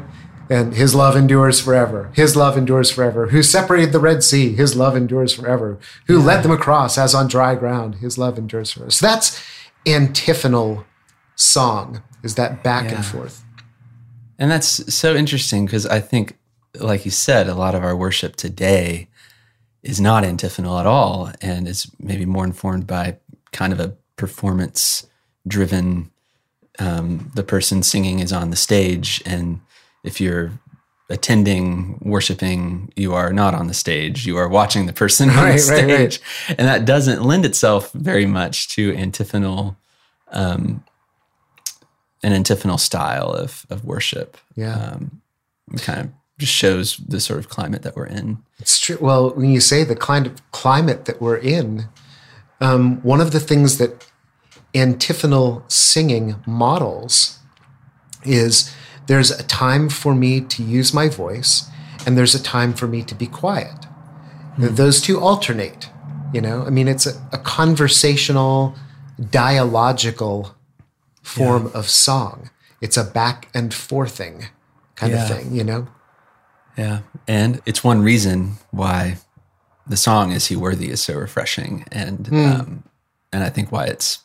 And 0.51 0.75
his 0.75 0.95
love 0.95 1.17
endures 1.17 1.61
forever. 1.61 2.11
His 2.15 2.35
love 2.37 2.59
endures 2.59 2.91
forever. 2.91 3.29
Who 3.29 3.43
separated 3.43 3.93
the 3.93 4.01
Red 4.01 4.23
Sea? 4.23 4.53
His 4.53 4.77
love 4.77 4.97
endures 4.97 5.33
forever. 5.33 5.79
Who 6.09 6.19
led 6.21 6.43
them 6.43 6.51
across 6.51 6.99
as 6.99 7.15
on 7.15 7.27
dry 7.29 7.55
ground? 7.55 7.97
His 7.97 8.19
love 8.19 8.37
endures 8.37 8.71
forever. 8.73 8.91
So 8.91 9.07
that's 9.07 9.43
antiphonal 9.87 10.85
song, 11.37 12.03
is 12.23 12.35
that 12.35 12.63
back 12.63 12.85
Yeah. 12.87 12.97
and 12.97 13.05
forth. 13.05 13.45
And 14.39 14.51
that's 14.51 14.93
so 14.95 15.15
interesting 15.15 15.65
because 15.67 15.87
I 15.87 16.01
think, 16.01 16.37
like 16.79 17.05
you 17.05 17.11
said, 17.11 17.49
a 17.49 17.55
lot 17.55 17.75
of 17.75 17.83
our 17.85 17.97
worship 17.97 18.37
today 18.37 19.09
is 19.83 20.01
not 20.01 20.25
antiphonal 20.25 20.79
at 20.79 20.87
all 20.87 21.31
and 21.41 21.67
is 21.69 21.91
maybe 21.99 22.25
more 22.25 22.45
informed 22.45 22.87
by 22.87 23.17
kind 23.53 23.73
of 23.73 23.81
a 23.81 23.95
performance 24.17 25.07
driven 25.47 26.11
um, 26.79 27.31
the 27.35 27.43
person 27.43 27.83
singing 27.83 28.21
is 28.21 28.33
on 28.33 28.51
the 28.51 28.57
stage 28.57 29.23
and 29.27 29.61
if 30.05 30.21
you're 30.21 30.53
attending 31.11 31.99
worshiping 32.01 32.91
you 32.97 33.13
are 33.13 33.33
not 33.33 33.55
on 33.55 33.67
the 33.67 33.75
stage 33.75 34.25
you 34.25 34.37
are 34.37 34.49
watching 34.49 34.87
the 34.87 34.93
person 34.93 35.29
on 35.31 35.37
Right, 35.37 35.61
the 35.61 35.73
right, 35.73 35.85
right. 35.85 36.13
stage 36.13 36.21
and 36.59 36.67
that 36.69 36.85
doesn't 36.85 37.23
lend 37.23 37.45
itself 37.45 37.93
very 37.93 38.25
much 38.27 38.69
to 38.71 38.95
antiphonal 38.97 39.77
um, 40.31 40.83
an 42.23 42.33
antiphonal 42.33 42.79
style 42.79 43.31
of 43.33 43.67
of 43.69 43.85
worship 43.85 44.39
Yeah. 44.55 44.77
um, 44.95 45.21
kind 45.79 46.01
of 46.01 46.09
just 46.39 46.53
shows 46.53 46.97
the 46.97 47.21
sort 47.21 47.39
of 47.39 47.49
climate 47.49 47.83
that 47.83 47.95
we're 47.95 48.07
in 48.07 48.43
It's 48.59 48.79
true. 48.81 48.99
Well, 49.01 49.31
when 49.31 49.51
you 49.51 49.61
say 49.61 49.85
the 49.85 49.97
kind 49.97 50.27
of 50.27 50.51
climate 50.53 51.05
that 51.05 51.21
we're 51.21 51.37
in, 51.37 51.89
um, 52.61 53.01
one 53.03 53.21
of 53.21 53.31
the 53.33 53.41
things 53.41 53.79
that 53.79 54.09
antiphonal 54.75 55.65
singing 55.69 56.37
models 56.47 57.39
is 58.25 58.73
there's 59.07 59.31
a 59.31 59.43
time 59.43 59.89
for 59.89 60.15
me 60.15 60.41
to 60.41 60.63
use 60.63 60.95
my 60.95 61.09
voice 61.09 61.69
and 62.07 62.17
there's 62.17 62.35
a 62.35 62.43
time 62.43 62.73
for 62.73 62.87
me 62.87 63.03
to 63.03 63.15
be 63.15 63.27
quiet. 63.27 63.87
Those 64.59 65.01
two 65.01 65.19
alternate, 65.21 65.89
you 66.33 66.41
know? 66.41 66.65
I 66.65 66.71
mean, 66.71 66.87
it's 66.89 67.07
a, 67.07 67.13
a 67.33 67.39
conversational, 67.39 68.75
dialogical 69.31 70.55
form 71.23 71.71
of 71.75 71.89
song. 71.89 72.51
It's 72.81 72.97
a 72.97 73.05
back 73.05 73.49
and 73.55 73.73
forthing 73.73 74.47
kind 74.95 75.13
Yeah. 75.13 75.23
of 75.23 75.29
thing, 75.37 75.55
you 75.55 75.65
know? 75.65 75.89
Yeah. 76.77 77.01
And 77.29 77.61
it's 77.67 77.85
one 77.85 78.03
reason 78.03 78.55
why 78.71 79.17
the 79.87 79.97
song 79.97 80.33
"Is 80.33 80.47
He 80.47 80.57
Worthy" 80.57 80.91
is 80.91 81.01
so 81.03 81.15
refreshing, 81.15 81.85
and 81.93 82.27
Hmm. 82.29 82.37
um, 82.53 82.83
and 83.33 83.43
I 83.45 83.51
think 83.51 83.71
why 83.73 83.85
it's 83.87 84.21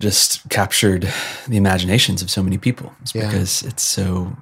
just 0.00 0.48
captured 0.50 1.08
the 1.48 1.56
imaginations 1.56 2.20
of 2.22 2.30
so 2.30 2.42
many 2.42 2.58
people 2.58 2.92
is 3.04 3.14
Yeah. 3.14 3.26
because 3.26 3.62
it's 3.62 3.82
so 3.82 4.36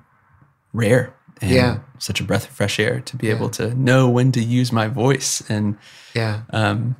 rare 0.72 1.12
and 1.40 1.50
Yeah. 1.50 1.78
such 1.98 2.20
a 2.20 2.24
breath 2.24 2.44
of 2.48 2.50
fresh 2.54 2.78
air 2.78 3.00
to 3.00 3.16
be 3.16 3.28
able 3.30 3.50
to 3.50 3.74
know 3.74 4.08
when 4.08 4.32
to 4.32 4.40
use 4.42 4.72
my 4.72 4.88
voice 4.88 5.42
and 5.48 5.76
Yeah. 6.14 6.42
um, 6.52 6.96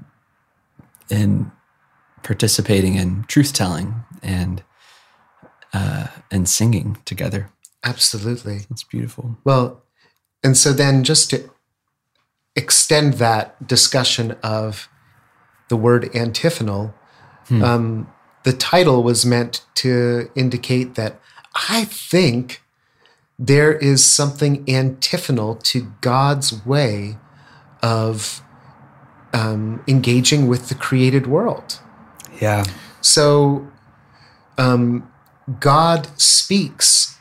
in 1.09 1.51
participating 2.23 2.95
in 2.97 3.25
truth 3.29 3.53
telling 3.53 4.05
and 4.23 4.63
uh, 5.75 6.09
and 6.31 6.47
singing 6.49 6.99
together. 7.07 7.49
Absolutely. 7.85 8.61
It's 8.71 8.85
beautiful. 8.85 9.39
Well, 9.45 9.83
and 10.43 10.57
so 10.57 10.73
then 10.73 11.05
just 11.05 11.31
to 11.31 11.51
extend 12.55 13.15
that 13.15 13.67
discussion 13.67 14.37
of 14.43 14.89
the 15.69 15.77
word 15.77 16.15
antiphonal, 16.15 16.95
um, 17.51 18.13
the 18.45 18.53
title 18.53 19.03
was 19.03 19.27
meant 19.27 19.65
to 19.77 20.31
indicate 20.35 20.95
that 20.95 21.21
I 21.69 21.85
think 21.85 22.63
there 23.39 23.73
is 23.73 24.05
something 24.05 24.65
antiphonal 24.69 25.57
to 25.57 25.93
God's 26.01 26.65
way 26.65 27.19
of 27.83 28.43
um, 29.33 29.83
engaging 29.89 30.47
with 30.47 30.69
the 30.69 30.75
created 30.75 31.27
world. 31.27 31.81
Yeah. 32.41 32.65
So 33.01 33.67
um, 34.59 35.11
God 35.59 36.09
speaks 36.21 37.12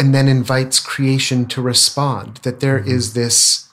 and 0.00 0.14
then 0.14 0.28
invites 0.28 0.80
creation 0.80 1.44
to 1.44 1.60
respond, 1.60 2.38
that 2.42 2.60
there 2.60 2.78
is 2.78 3.12
this 3.12 3.68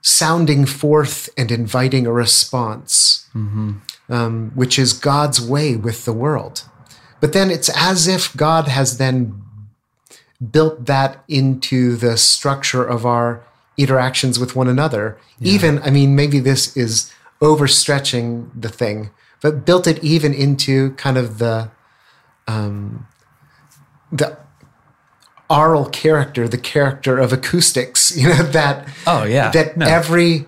sounding 0.00 0.64
forth 0.64 1.28
and 1.36 1.50
inviting 1.50 2.06
a 2.06 2.12
response, 2.12 3.28
um, 4.08 4.52
which 4.54 4.78
is 4.78 4.94
God's 4.94 5.40
way 5.40 5.76
with 5.76 6.06
the 6.06 6.14
world. 6.14 6.62
But 7.20 7.34
then 7.34 7.50
it's 7.50 7.70
as 7.76 8.08
if 8.08 8.34
God 8.34 8.68
has 8.68 8.96
then 8.96 9.42
built 10.50 10.86
that 10.86 11.22
into 11.28 11.96
the 11.96 12.16
structure 12.16 12.84
of 12.84 13.04
our 13.04 13.42
interactions 13.76 14.38
with 14.38 14.56
one 14.56 14.68
another. 14.68 15.18
Even, 15.40 15.78
I 15.82 15.90
mean, 15.90 16.16
maybe 16.16 16.38
this 16.38 16.74
is 16.74 17.12
overstretching 17.40 18.48
the 18.58 18.70
thing, 18.70 19.10
but 19.42 19.66
built 19.66 19.86
it 19.86 20.02
even 20.02 20.32
into 20.32 20.92
kind 20.92 21.18
of 21.18 21.38
the 21.38 21.70
um, 22.46 23.06
the 24.10 24.38
aural 25.50 25.86
character, 25.90 26.48
the 26.48 26.58
character 26.58 27.18
of 27.18 27.32
acoustics. 27.32 28.16
You 28.20 28.28
know 28.28 28.42
that 28.52 28.88
Oh 29.06 29.24
yeah. 29.24 29.50
that 29.50 29.76
No. 29.76 29.86
every 29.86 30.46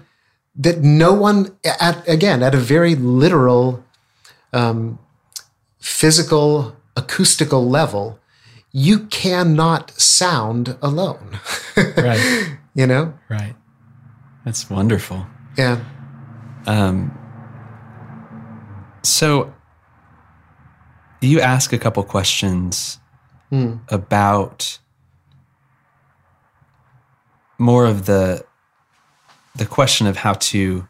that 0.56 0.80
no 0.82 1.12
one 1.12 1.56
at 1.80 2.06
again 2.08 2.42
at 2.42 2.54
a 2.54 2.58
very 2.58 2.94
literal 2.94 3.84
um, 4.52 4.98
physical 5.80 6.76
acoustical 6.96 7.68
level 7.68 8.18
you 8.72 9.00
cannot 9.06 9.90
sound 10.00 10.76
alone 10.82 11.38
right. 11.76 12.56
you 12.74 12.86
know 12.86 13.12
Right. 13.28 13.54
That's 14.44 14.70
wonderful. 14.70 15.26
yeah 15.58 15.78
Um, 16.66 17.10
so 19.02 19.52
you 21.20 21.40
ask 21.40 21.72
a 21.72 21.78
couple 21.78 22.02
questions 22.04 22.98
about 23.88 24.78
more 27.58 27.86
of 27.86 28.06
the 28.06 28.44
the 29.54 29.66
question 29.66 30.06
of 30.06 30.18
how 30.18 30.34
to 30.34 30.86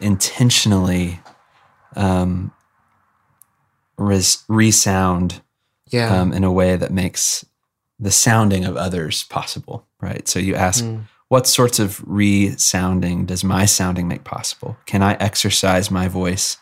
intentionally 0.00 1.20
um, 1.94 2.52
res- 3.98 4.44
resound 4.48 5.42
yeah 5.90 6.20
um, 6.20 6.32
in 6.32 6.44
a 6.44 6.52
way 6.52 6.76
that 6.76 6.92
makes 6.92 7.44
the 7.98 8.10
sounding 8.10 8.64
of 8.64 8.76
others 8.76 9.22
possible, 9.24 9.86
right? 10.00 10.28
So 10.28 10.38
you 10.38 10.54
ask, 10.54 10.84
what 11.28 11.46
sorts 11.46 11.78
of 11.78 12.02
resounding 12.06 13.24
does 13.26 13.42
my 13.42 13.64
sounding 13.64 14.06
make 14.06 14.22
possible? 14.22 14.76
Can 14.86 15.02
I 15.02 15.14
exercise 15.14 15.90
my 15.90 16.06
voice 16.08 16.58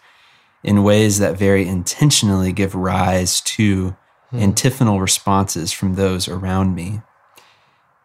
in 0.62 0.84
ways 0.84 1.18
that 1.18 1.36
very 1.36 1.66
intentionally 1.66 2.52
give 2.52 2.74
rise 2.74 3.40
to 3.42 3.96
antiphonal 4.32 5.00
responses 5.00 5.72
from 5.72 5.94
those 5.96 6.28
around 6.28 6.74
me? 6.74 7.02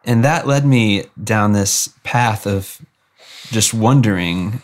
And 0.06 0.24
that 0.24 0.48
led 0.48 0.66
me 0.66 1.06
down 1.22 1.54
this 1.54 1.90
path 2.04 2.48
of 2.48 2.82
just 3.50 3.74
wondering, 3.74 4.62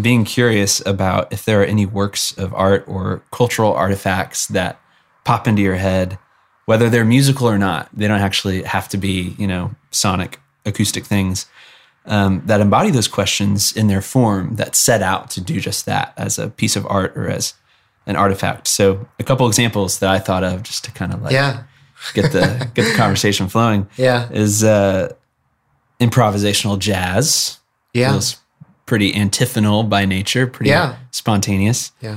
being 0.00 0.24
curious 0.24 0.84
about 0.86 1.32
if 1.32 1.44
there 1.44 1.62
are 1.62 1.64
any 1.64 1.86
works 1.86 2.36
of 2.36 2.52
art 2.54 2.84
or 2.86 3.22
cultural 3.30 3.72
artifacts 3.72 4.46
that 4.48 4.80
pop 5.24 5.46
into 5.46 5.62
your 5.62 5.76
head, 5.76 6.18
whether 6.66 6.88
they're 6.90 7.04
musical 7.04 7.48
or 7.48 7.58
not. 7.58 7.88
They 7.92 8.08
don't 8.08 8.20
actually 8.20 8.62
have 8.62 8.88
to 8.90 8.96
be, 8.96 9.34
you 9.38 9.46
know, 9.46 9.74
sonic, 9.90 10.40
acoustic 10.64 11.04
things 11.04 11.46
um, 12.08 12.42
that 12.46 12.60
embody 12.60 12.90
those 12.90 13.08
questions 13.08 13.72
in 13.72 13.86
their 13.86 14.00
form 14.00 14.56
that 14.56 14.74
set 14.74 15.02
out 15.02 15.30
to 15.30 15.40
do 15.40 15.60
just 15.60 15.86
that 15.86 16.14
as 16.16 16.38
a 16.38 16.48
piece 16.48 16.74
of 16.76 16.86
art 16.86 17.16
or 17.16 17.28
as 17.28 17.54
an 18.06 18.16
artifact. 18.16 18.66
So, 18.66 19.06
a 19.18 19.24
couple 19.24 19.46
examples 19.46 19.98
that 19.98 20.10
I 20.10 20.18
thought 20.18 20.42
of 20.42 20.62
just 20.62 20.84
to 20.84 20.90
kind 20.90 21.12
of 21.12 21.22
like 21.22 21.32
yeah 21.32 21.64
get 22.14 22.32
the 22.32 22.70
get 22.74 22.84
the 22.90 22.94
conversation 22.96 23.48
flowing 23.48 23.86
yeah 23.96 24.28
is 24.30 24.62
uh, 24.64 25.12
improvisational 26.00 26.78
jazz. 26.78 27.58
yeah 27.92 28.10
Feels 28.12 28.36
pretty 28.86 29.14
antiphonal 29.14 29.82
by 29.84 30.04
nature, 30.06 30.46
pretty 30.46 30.70
Yeah. 30.70 30.96
spontaneous. 31.10 31.92
yeah 32.00 32.16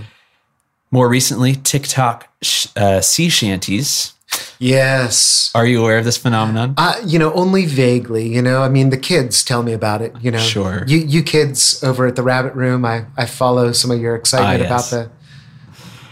More 0.91 1.09
recently, 1.09 1.55
TikTok 1.55 2.27
sh- 2.41 2.67
uh, 2.77 3.01
sea 3.01 3.29
shanties. 3.29 4.13
yes 4.59 5.51
Are 5.55 5.65
you 5.65 5.81
aware 5.81 5.97
of 5.97 6.05
this 6.05 6.17
phenomenon? 6.17 6.75
Uh, 6.77 6.95
you 7.05 7.19
know, 7.19 7.33
only 7.33 7.65
vaguely. 7.65 8.27
You 8.27 8.41
know, 8.41 8.61
I 8.61 8.69
mean, 8.69 8.89
the 8.89 8.97
kids 8.97 9.43
tell 9.43 9.63
me 9.63 9.73
about 9.73 10.01
it. 10.01 10.13
You 10.21 10.31
know, 10.31 10.37
Sure. 10.37 10.83
You 10.87 10.99
you 10.99 11.23
kids 11.23 11.83
over 11.83 12.07
at 12.07 12.15
the 12.15 12.23
Rabbit 12.23 12.53
Room, 12.55 12.85
I 12.85 13.05
I 13.17 13.25
follow 13.25 13.71
some 13.73 13.91
of 13.91 13.99
your 13.99 14.15
excitement 14.15 14.61
Ah, 14.71 14.75
yes. 14.75 14.91
about 14.91 15.09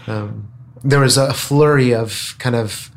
the. 0.06 0.12
Um, 0.12 0.48
there 0.82 1.00
was 1.00 1.16
a 1.16 1.32
flurry 1.32 1.94
of 1.94 2.34
kind 2.38 2.56
of 2.56 2.89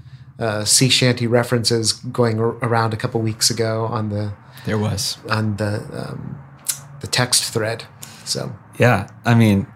uh, 0.45 0.65
sea 0.65 0.89
shanty 0.89 1.27
references 1.27 1.93
going 1.93 2.39
ar- 2.39 2.57
around 2.67 2.93
a 2.93 2.97
couple 2.97 3.21
weeks 3.21 3.49
ago 3.49 3.85
on 3.97 4.09
the 4.09 4.31
There 4.65 4.77
was. 4.77 5.17
on 5.29 5.57
the 5.57 5.73
um, 6.01 6.19
the 7.01 7.07
text 7.07 7.53
thread. 7.53 7.79
So 8.25 8.51
Yeah. 8.79 9.07
I 9.25 9.33
mean, 9.35 9.67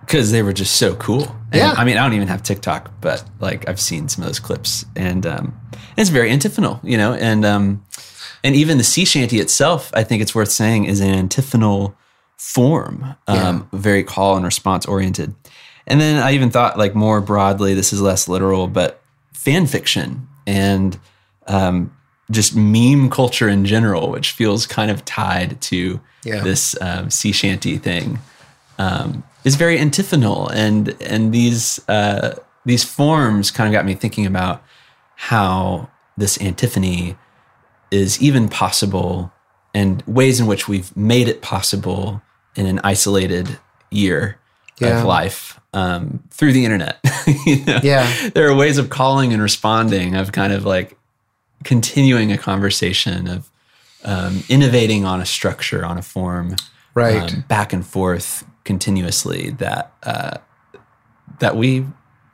because 0.00 0.30
they 0.32 0.42
were 0.42 0.52
just 0.52 0.76
so 0.76 0.94
cool. 0.96 1.22
And, 1.52 1.60
Yeah. 1.62 1.74
I 1.80 1.84
mean, 1.84 1.96
I 1.98 2.02
don't 2.04 2.14
even 2.14 2.28
have 2.28 2.42
TikTok, 2.42 2.82
but 3.00 3.24
like 3.40 3.68
I've 3.68 3.80
seen 3.80 4.08
some 4.08 4.22
of 4.24 4.28
those 4.28 4.40
clips, 4.40 4.84
and 4.96 5.24
um, 5.26 5.52
it's 5.96 6.10
very 6.10 6.30
antiphonal, 6.30 6.80
you 6.82 6.98
know, 6.98 7.14
and 7.14 7.44
um, 7.44 7.84
and 8.44 8.54
even 8.54 8.76
the 8.78 8.84
sea 8.84 9.04
shanty 9.06 9.38
itself, 9.40 9.90
I 9.94 10.04
think 10.04 10.20
it's 10.22 10.34
worth 10.34 10.50
saying, 10.50 10.84
is 10.84 11.00
an 11.00 11.08
antiphonal 11.14 11.94
form, 12.36 13.14
um, 13.26 13.66
very 13.72 14.04
call 14.04 14.36
and 14.36 14.44
response 14.44 14.84
oriented. 14.86 15.34
And 15.86 16.00
then 16.00 16.22
I 16.22 16.32
even 16.34 16.50
thought, 16.50 16.76
like 16.78 16.94
more 16.94 17.20
broadly, 17.20 17.74
this 17.74 17.92
is 17.92 18.00
less 18.02 18.28
literal, 18.28 18.68
but 18.68 19.00
fan 19.34 19.66
fiction 19.66 20.26
and 20.46 20.98
um, 21.46 21.94
just 22.30 22.56
meme 22.56 23.10
culture 23.10 23.48
in 23.48 23.64
general, 23.66 24.10
which 24.10 24.32
feels 24.32 24.66
kind 24.66 24.90
of 24.90 25.04
tied 25.04 25.60
to 25.60 26.00
Yeah. 26.24 26.42
this 26.42 26.74
um, 26.80 27.10
sea 27.10 27.32
shanty 27.32 27.76
thing, 27.78 28.18
um, 28.78 29.22
is 29.44 29.56
very 29.56 29.78
antiphonal, 29.78 30.48
and 30.48 30.96
and 31.02 31.32
these 31.34 31.80
uh, 31.88 32.34
these 32.64 32.82
forms 32.82 33.50
kind 33.50 33.68
of 33.68 33.72
got 33.78 33.84
me 33.84 33.94
thinking 33.94 34.24
about 34.26 34.62
how 35.16 35.88
this 36.16 36.40
antiphony 36.40 37.16
is 37.90 38.20
even 38.22 38.48
possible, 38.48 39.30
and 39.74 40.02
ways 40.06 40.40
in 40.40 40.46
which 40.46 40.66
we've 40.66 40.96
made 40.96 41.28
it 41.28 41.42
possible 41.42 42.22
in 42.56 42.66
an 42.66 42.80
isolated 42.82 43.58
year 43.90 44.38
Yeah. 44.80 44.98
of 45.00 45.04
life 45.04 45.60
um, 45.74 46.22
through 46.30 46.52
the 46.52 46.64
internet. 46.64 46.98
you 47.46 47.64
know? 47.64 47.80
Yeah. 47.82 48.30
there 48.30 48.48
are 48.48 48.54
ways 48.54 48.78
of 48.78 48.88
calling 48.88 49.32
and 49.32 49.42
responding, 49.42 50.14
of 50.14 50.32
kind 50.32 50.52
of 50.52 50.64
like 50.64 50.96
continuing 51.64 52.32
a 52.32 52.38
conversation, 52.38 53.28
of 53.28 53.50
um, 54.04 54.42
innovating 54.48 55.04
on 55.04 55.20
a 55.20 55.26
structure, 55.26 55.84
on 55.84 55.98
a 55.98 56.02
form, 56.02 56.56
right, 56.94 57.34
um, 57.34 57.44
back 57.48 57.72
and 57.72 57.86
forth 57.86 58.44
continuously. 58.64 59.50
That 59.50 59.92
uh, 60.02 60.38
that 61.40 61.56
we 61.56 61.86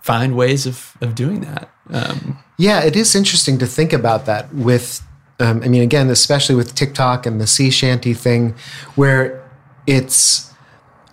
find 0.02 0.36
ways 0.36 0.66
of 0.66 0.96
of 1.00 1.14
doing 1.14 1.40
that. 1.40 1.70
Um, 1.90 2.38
Yeah, 2.58 2.84
it 2.84 2.94
is 2.94 3.14
interesting 3.14 3.58
to 3.58 3.66
think 3.66 3.92
about 3.92 4.26
that 4.26 4.54
with, 4.54 5.02
um, 5.38 5.62
I 5.62 5.68
mean, 5.68 5.82
again, 5.82 6.10
especially 6.10 6.54
with 6.54 6.74
TikTok 6.74 7.24
and 7.24 7.40
the 7.40 7.46
sea 7.46 7.70
shanty 7.70 8.12
thing, 8.12 8.54
where 8.96 9.42
it's 9.86 10.49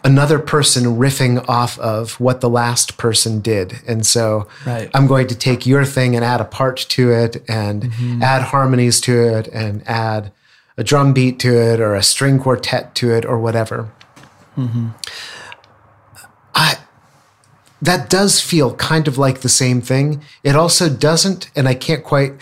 another 0.08 0.40
person 0.40 0.86
riffing 0.86 1.44
off 1.50 1.78
of 1.80 2.18
what 2.18 2.40
the 2.40 2.50
last 2.50 2.98
person 2.98 3.42
did. 3.42 3.82
And 3.86 4.06
so 4.06 4.48
Right. 4.66 4.90
I'm 4.94 5.06
going 5.06 5.28
to 5.28 5.36
take 5.36 5.66
your 5.66 5.84
thing 5.84 6.16
and 6.16 6.24
add 6.24 6.40
a 6.40 6.46
part 6.46 6.78
to 6.78 7.12
it 7.12 7.44
and 7.50 7.92
add 8.24 8.42
harmonies 8.44 9.02
to 9.02 9.22
it 9.22 9.50
and 9.50 9.84
add 9.86 10.32
a 10.78 10.84
drum 10.84 11.12
beat 11.12 11.40
to 11.40 11.54
it 11.54 11.82
or 11.82 11.94
a 11.94 12.02
string 12.02 12.40
quartet 12.40 12.96
to 12.96 13.12
it 13.12 13.26
or 13.26 13.38
whatever. 13.38 13.92
I 16.56 16.78
that 17.82 18.10
does 18.10 18.40
feel 18.42 18.74
kind 18.76 19.08
of 19.10 19.18
like 19.18 19.42
the 19.42 19.50
same 19.50 19.82
thing. 19.82 20.24
It 20.42 20.56
also 20.56 20.90
doesn't, 20.90 21.52
and 21.56 21.68
I 21.68 21.76
can't 21.76 22.04
quite. 22.04 22.34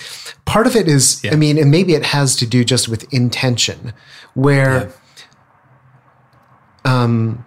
Part 0.46 0.68
of 0.68 0.76
it 0.76 0.88
is, 0.88 1.20
I 1.34 1.36
mean, 1.36 1.58
and 1.58 1.70
maybe 1.72 1.94
it 1.94 2.06
has 2.06 2.36
to 2.38 2.46
do 2.46 2.64
just 2.64 2.88
with 2.88 3.12
intention, 3.12 3.92
where 4.34 4.94
um, 6.86 7.46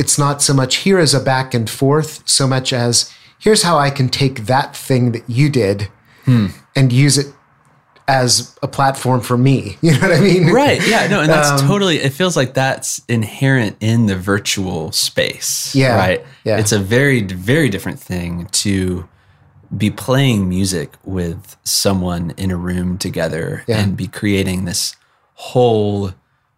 it's 0.00 0.18
not 0.18 0.40
so 0.42 0.52
much 0.54 0.72
here 0.84 0.98
as 0.98 1.12
a 1.14 1.20
back 1.20 1.54
and 1.54 1.68
forth, 1.68 2.12
so 2.28 2.46
much 2.46 2.72
as 2.72 3.12
here's 3.38 3.62
how 3.62 3.76
I 3.78 3.90
can 3.90 4.08
take 4.08 4.36
that 4.46 4.74
thing 4.76 5.12
that 5.12 5.24
you 5.28 5.48
did 5.50 5.88
and 6.76 6.92
use 6.92 7.18
it 7.18 7.26
as 8.06 8.56
a 8.62 8.68
platform 8.68 9.20
for 9.20 9.36
me. 9.36 9.76
You 9.82 9.92
know 9.92 10.00
what 10.08 10.12
I 10.16 10.20
mean? 10.20 10.46
Right. 10.52 10.80
Yeah. 10.86 11.06
No, 11.08 11.20
and 11.20 11.30
Um, 11.30 11.36
that's 11.36 11.62
totally, 11.62 11.96
it 11.98 12.12
feels 12.12 12.36
like 12.36 12.54
that's 12.54 13.00
inherent 13.08 13.76
in 13.80 14.06
the 14.06 14.16
virtual 14.16 14.92
space. 14.92 15.74
Yeah, 15.74 15.96
Right. 15.96 16.24
yeah. 16.44 16.58
It's 16.58 16.72
a 16.72 16.78
very, 16.78 17.22
very 17.22 17.68
different 17.68 17.98
thing 18.00 18.46
to 18.64 19.08
be 19.76 19.90
playing 19.90 20.48
music 20.48 20.94
with 21.04 21.56
someone 21.64 22.32
in 22.36 22.50
a 22.50 22.56
room 22.56 22.96
together 22.98 23.64
Yeah. 23.66 23.78
and 23.80 23.96
be 23.96 24.06
creating 24.06 24.64
this 24.66 24.94
whole 25.34 26.12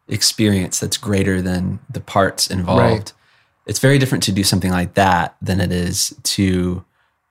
experience 0.08 0.78
that's 0.80 0.96
greater 0.98 1.40
than 1.42 1.78
the 1.90 2.00
parts 2.00 2.46
involved. 2.50 2.80
Right. 2.82 3.12
It's 3.66 3.78
very 3.78 3.98
different 3.98 4.24
to 4.24 4.32
do 4.32 4.42
something 4.44 4.70
like 4.70 4.94
that 4.94 5.36
than 5.42 5.60
it 5.60 5.72
is 5.72 6.14
to 6.24 6.84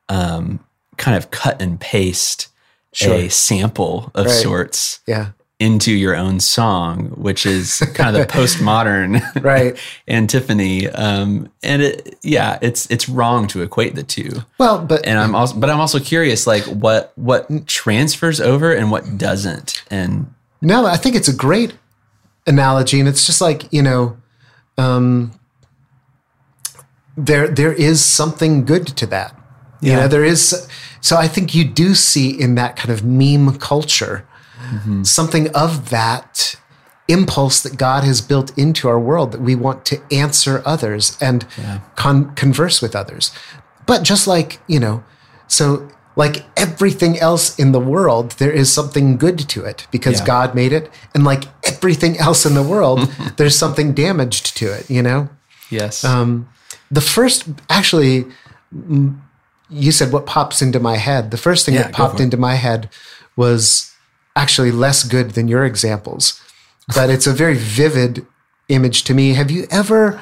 um, 0.10 0.60
kind 0.98 1.18
of 1.18 1.32
cut 1.32 1.62
and 1.62 1.80
paste 1.80 2.48
Sure. 2.94 3.14
a 3.14 3.30
sample 3.30 4.12
of 4.14 4.26
Right. 4.26 4.36
sorts 4.42 5.00
Yeah. 5.08 5.28
into 5.62 5.94
your 5.94 6.14
own 6.16 6.42
song, 6.42 7.06
which 7.16 7.46
is 7.46 7.80
kind 7.94 8.16
of 8.18 8.28
the 8.28 8.34
postmodern 8.34 9.22
Right. 9.44 9.78
antiphony. 10.10 10.90
Um, 10.90 11.50
and 11.64 11.82
it, 11.82 12.18
yeah, 12.22 12.60
it's 12.62 12.88
it's 12.92 13.08
wrong 13.08 13.48
to 13.48 13.62
equate 13.62 13.96
the 13.96 14.04
two. 14.04 14.44
Well, 14.58 14.80
but 14.84 15.06
And 15.06 15.18
I'm 15.20 15.36
also, 15.36 15.56
but 15.58 15.70
I'm 15.70 15.80
also 15.80 16.00
curious, 16.00 16.46
like 16.48 16.64
what 16.66 17.14
what 17.16 17.48
transfers 17.68 18.42
over 18.42 18.74
and 18.74 18.92
what 18.92 19.18
doesn't. 19.18 19.84
And 19.90 20.34
No, 20.62 20.86
I 20.86 20.98
think 20.98 21.16
it's 21.16 21.30
a 21.30 21.34
great 21.36 21.74
analogy, 22.46 23.00
and 23.00 23.08
it's 23.08 23.26
just 23.26 23.40
like 23.40 23.72
you 23.72 23.82
know, 23.82 24.18
um, 24.78 25.32
there 27.18 27.48
there 27.48 27.74
is 27.74 28.04
something 28.04 28.66
good 28.66 28.88
to 28.98 29.06
that. 29.08 29.36
You 29.82 29.92
Yeah. 29.92 30.00
know, 30.02 30.08
there 30.08 30.24
is. 30.24 30.68
So 31.02 31.18
I 31.18 31.28
think 31.28 31.56
you 31.56 31.64
do 31.66 31.96
see 31.96 32.30
in 32.30 32.56
that 32.56 32.76
kind 32.76 32.92
of 32.92 33.04
meme 33.04 33.58
culture 33.58 34.26
something 35.04 35.50
of 35.50 35.90
that 35.90 36.56
impulse 37.08 37.60
that 37.62 37.76
God 37.78 38.04
has 38.06 38.22
built 38.22 38.58
into 38.58 38.88
our 38.88 39.00
world 39.00 39.34
that 39.34 39.42
we 39.42 39.54
want 39.56 39.84
to 39.86 40.00
answer 40.12 40.62
others 40.66 41.18
and 41.20 41.46
con- 41.96 42.34
converse 42.36 42.82
with 42.82 42.96
others. 42.96 43.32
But 43.86 44.04
just 44.04 44.28
like 44.28 44.60
you 44.68 44.80
know, 44.80 45.04
so 45.48 45.90
like 46.16 46.46
everything 46.56 47.20
else 47.20 47.58
in 47.58 47.72
the 47.72 47.80
world, 47.80 48.32
there 48.38 48.52
is 48.52 48.72
something 48.72 49.18
good 49.18 49.40
to 49.50 49.66
it 49.66 49.88
because 49.92 50.20
Yeah. 50.20 50.26
God 50.26 50.56
made 50.56 50.74
it. 50.74 50.90
And 51.16 51.24
like 51.24 51.46
everything 51.64 52.18
else 52.18 52.46
in 52.46 52.54
the 52.54 52.64
world, 52.64 53.10
there's 53.38 53.58
something 53.58 53.94
damaged 53.94 54.56
to 54.58 54.66
it, 54.72 54.90
you 54.90 55.02
know? 55.02 55.30
yes, 55.70 56.04
Um, 56.04 56.48
the 56.92 57.02
first, 57.02 57.48
actually, 57.70 58.26
you 59.70 59.92
said 59.92 60.12
what 60.12 60.26
pops 60.26 60.62
into 60.62 60.80
my 60.80 60.98
head. 60.98 61.32
The 61.32 61.38
first 61.38 61.66
thing 61.66 61.76
Yeah, 61.76 61.84
that 61.84 61.94
popped 61.94 62.20
into 62.20 62.38
my 62.38 62.56
head 62.56 62.90
was 63.36 63.94
actually 64.36 64.72
less 64.72 65.04
good 65.04 65.32
than 65.32 65.48
your 65.48 65.64
examples, 65.66 66.42
but 66.94 67.10
it's 67.10 67.26
a 67.28 67.34
very 67.34 67.56
vivid 67.56 68.26
image 68.70 69.04
to 69.06 69.14
me. 69.14 69.34
Have 69.34 69.50
you 69.52 69.66
ever 69.72 70.22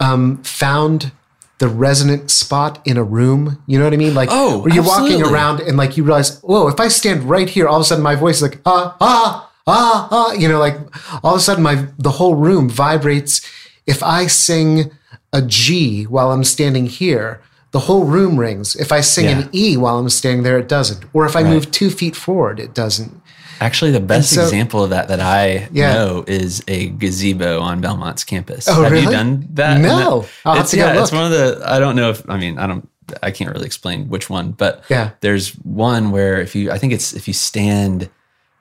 um, 0.00 0.42
found 0.42 1.12
the 1.58 1.68
resonant 1.68 2.30
spot 2.30 2.80
in 2.86 2.96
a 2.96 3.04
room? 3.04 3.62
You 3.66 3.78
know 3.78 3.84
what 3.84 3.94
I 3.94 3.98
mean? 3.98 4.14
Like, 4.14 4.28
Oh, 4.32 4.58
where 4.58 4.74
you're 4.74 4.84
walking 4.84 5.22
around 5.22 5.60
and 5.60 5.76
like 5.76 5.96
you 5.96 6.04
realize, 6.04 6.40
whoa, 6.40 6.68
if 6.68 6.80
I 6.80 6.88
stand 6.88 7.24
right 7.24 7.48
here, 7.48 7.68
all 7.68 7.76
of 7.76 7.82
a 7.82 7.84
sudden 7.84 8.02
my 8.04 8.14
voice 8.14 8.36
is 8.36 8.42
like, 8.42 8.60
ah, 8.66 8.96
ah, 9.00 9.50
ah, 9.66 10.08
ah, 10.10 10.32
you 10.32 10.48
know, 10.48 10.58
like 10.58 10.76
all 11.22 11.34
of 11.34 11.38
a 11.38 11.42
sudden 11.42 11.62
my 11.62 11.86
the 11.98 12.10
whole 12.12 12.34
room 12.34 12.68
vibrates. 12.68 13.40
If 13.86 14.02
I 14.02 14.26
sing 14.26 14.90
a 15.36 15.42
G 15.42 16.04
while 16.04 16.32
I'm 16.32 16.44
standing 16.44 16.86
here, 16.86 17.40
the 17.72 17.80
whole 17.80 18.04
room 18.04 18.38
rings. 18.38 18.74
If 18.76 18.90
I 18.90 19.00
sing 19.02 19.26
Yeah. 19.26 19.38
an 19.40 19.48
E 19.52 19.76
while 19.76 19.98
I'm 19.98 20.08
standing 20.08 20.42
there, 20.44 20.58
it 20.58 20.68
doesn't. 20.68 21.04
Or 21.12 21.26
if 21.26 21.36
I 21.36 21.42
Right. 21.42 21.52
move 21.52 21.70
two 21.70 21.90
feet 21.90 22.16
forward, 22.16 22.58
it 22.58 22.72
doesn't. 22.74 23.12
actually, 23.58 23.90
the 23.90 24.00
best 24.14 24.34
so- 24.34 24.42
example 24.42 24.84
of 24.84 24.90
that 24.90 25.08
that 25.08 25.18
I 25.20 25.68
Yeah. 25.72 25.94
know 25.94 26.24
is 26.26 26.62
a 26.68 26.88
gazebo 26.90 27.60
on 27.60 27.80
Belmont's 27.80 28.22
campus. 28.22 28.68
Oh, 28.68 28.82
have 28.82 28.94
you 28.94 29.10
done 29.10 29.48
that? 29.54 29.80
No. 29.80 30.26
Have 30.44 30.58
it's, 30.58 30.74
yeah, 30.74 31.00
it's 31.00 31.10
one 31.10 31.24
of 31.24 31.30
the. 31.30 31.62
I 31.64 31.78
don't 31.78 31.96
know 31.96 32.10
if 32.10 32.22
I 32.28 32.36
mean 32.36 32.58
I 32.58 32.66
don't. 32.66 32.86
I 33.22 33.30
can't 33.30 33.50
really 33.54 33.64
explain 33.64 34.08
which 34.10 34.28
one, 34.28 34.50
but 34.50 34.82
Yeah. 34.90 35.10
there's 35.22 35.50
one 35.64 36.10
where 36.10 36.38
if 36.40 36.54
you, 36.54 36.70
I 36.70 36.76
think 36.78 36.92
it's 36.92 37.14
if 37.14 37.26
you 37.28 37.32
stand 37.34 38.10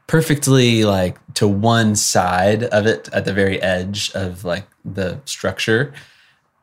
perfectly 0.08 0.86
like 0.86 1.18
to 1.34 1.46
one 1.48 1.96
side 1.96 2.64
of 2.66 2.86
it 2.86 3.10
at 3.12 3.26
the 3.26 3.34
very 3.34 3.62
edge 3.62 4.12
of 4.14 4.46
like 4.46 4.66
the 4.86 5.18
structure, 5.26 5.94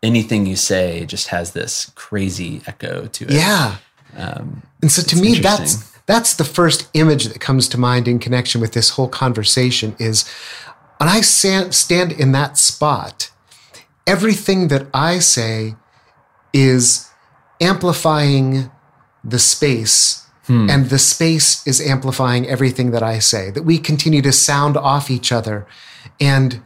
anything 0.02 0.46
you 0.46 0.56
say 0.56 1.04
just 1.06 1.28
has 1.28 1.52
this 1.52 1.90
crazy 1.94 2.62
echo 2.66 3.06
to 3.06 3.24
it. 3.24 3.32
Yeah. 3.32 3.76
Um, 4.16 4.62
And 4.80 4.90
so 4.90 5.02
to 5.02 5.16
me, 5.16 5.38
that's 5.38 5.92
that's 6.06 6.34
the 6.34 6.44
first 6.44 6.88
image 6.94 7.26
that 7.26 7.40
comes 7.40 7.68
to 7.68 7.78
mind 7.78 8.08
in 8.08 8.18
connection 8.18 8.60
with 8.60 8.72
this 8.72 8.90
whole 8.90 9.08
conversation 9.08 9.94
is 9.98 10.28
when 10.98 11.08
I 11.08 11.20
stand, 11.20 11.74
stand 11.74 12.12
in 12.12 12.32
that 12.32 12.58
spot, 12.58 13.30
everything 14.06 14.68
that 14.68 14.86
I 14.92 15.20
say 15.20 15.76
is 16.52 17.08
amplifying 17.60 18.70
the 19.24 19.38
space. 19.38 20.26
And 20.48 20.90
the 20.90 20.98
space 20.98 21.64
is 21.66 21.80
amplifying 21.80 22.46
everything 22.46 22.90
that 22.90 23.02
I 23.02 23.20
say, 23.20 23.50
that 23.52 23.62
we 23.62 23.78
continue 23.78 24.20
to 24.22 24.32
sound 24.32 24.76
off 24.76 25.08
each 25.10 25.32
other. 25.32 25.66
And 26.20 26.60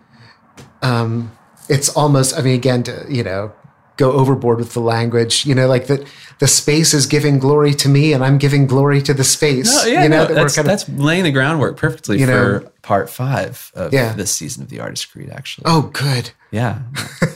um, 0.83 1.36
it's 1.69 1.89
almost, 1.91 2.37
I 2.39 2.43
mean, 2.43 2.55
again, 2.55 2.83
to, 2.85 3.07
you 3.09 3.23
know, 3.23 3.53
go 3.97 4.13
overboard 4.13 4.59
with 4.59 4.75
the 4.75 4.81
language, 4.81 5.47
you 5.47 5.55
know, 5.55 5.67
like 5.67 5.87
that 5.87 6.07
the 6.39 6.47
space 6.47 6.93
is 6.93 7.07
giving 7.07 7.39
glory 7.39 7.73
to 7.73 7.89
me 7.89 8.13
and 8.13 8.23
I'm 8.23 8.37
giving 8.37 8.67
glory 8.67 9.01
to 9.03 9.15
the 9.15 9.25
space. 9.25 9.75
No, 9.75 9.91
yeah, 9.91 10.03
you 10.03 10.09
know, 10.11 10.19
no, 10.19 10.27
that 10.27 10.31
we're 10.37 10.43
that's, 10.43 10.55
kind 10.57 10.67
of, 10.69 10.71
that's 10.71 10.89
laying 10.91 11.25
the 11.25 11.33
groundwork 11.33 11.79
perfectly 11.79 12.19
You 12.21 12.27
for 12.27 12.61
part 12.83 13.09
five 13.09 13.71
of 13.75 13.95
Yeah. 13.95 14.13
this 14.13 14.31
season 14.33 14.63
of 14.63 14.69
the 14.69 14.81
Artist 14.81 15.11
Creed. 15.11 15.31
Actually, 15.31 15.65
oh, 15.67 15.91
good. 15.95 16.31
yeah, 16.51 16.81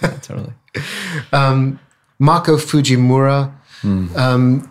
yeah, 0.02 0.08
totally. 0.22 0.52
Mako 2.18 2.56
Fujimura 2.56 3.52
Hmm. 3.80 4.14
um, 4.14 4.70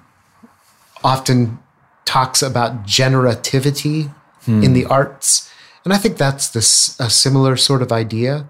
often 1.04 1.58
talks 2.06 2.44
about 2.44 2.86
generativity 2.86 4.12
Hmm. 4.46 4.64
in 4.64 4.74
the 4.74 4.86
arts. 4.86 5.50
And 5.84 5.92
I 5.94 5.98
think 5.98 6.18
that's 6.18 6.48
this 6.50 6.96
a 7.00 7.10
similar 7.10 7.58
sort 7.58 7.82
of 7.82 7.92
idea 7.92 8.46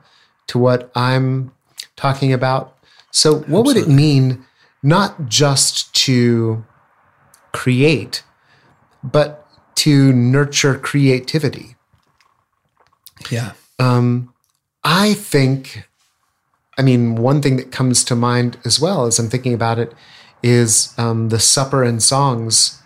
to 0.49 0.59
what 0.59 0.91
I'm 0.95 1.51
talking 1.95 2.33
about. 2.33 2.75
So, 3.11 3.39
what 3.41 3.65
would 3.65 3.77
it 3.77 3.87
mean 3.87 4.45
not 4.83 5.27
just 5.27 5.93
to 6.05 6.63
create, 7.53 8.23
but 9.03 9.47
to 9.75 10.13
nurture 10.13 10.77
creativity? 10.77 11.75
Yeah, 13.29 13.51
Um, 13.79 14.33
I 14.83 15.13
think, 15.13 15.87
I 16.77 16.81
mean, 16.81 17.15
one 17.15 17.41
thing 17.41 17.57
that 17.57 17.71
comes 17.71 18.03
to 18.05 18.15
mind 18.15 18.57
as 18.65 18.79
well 18.79 19.05
as 19.05 19.19
I'm 19.19 19.29
thinking 19.29 19.53
about 19.53 19.77
it 19.77 19.93
is 20.41 20.93
um, 20.97 21.29
the 21.29 21.39
Supper 21.39 21.83
and 21.83 22.01
Songs 22.01 22.81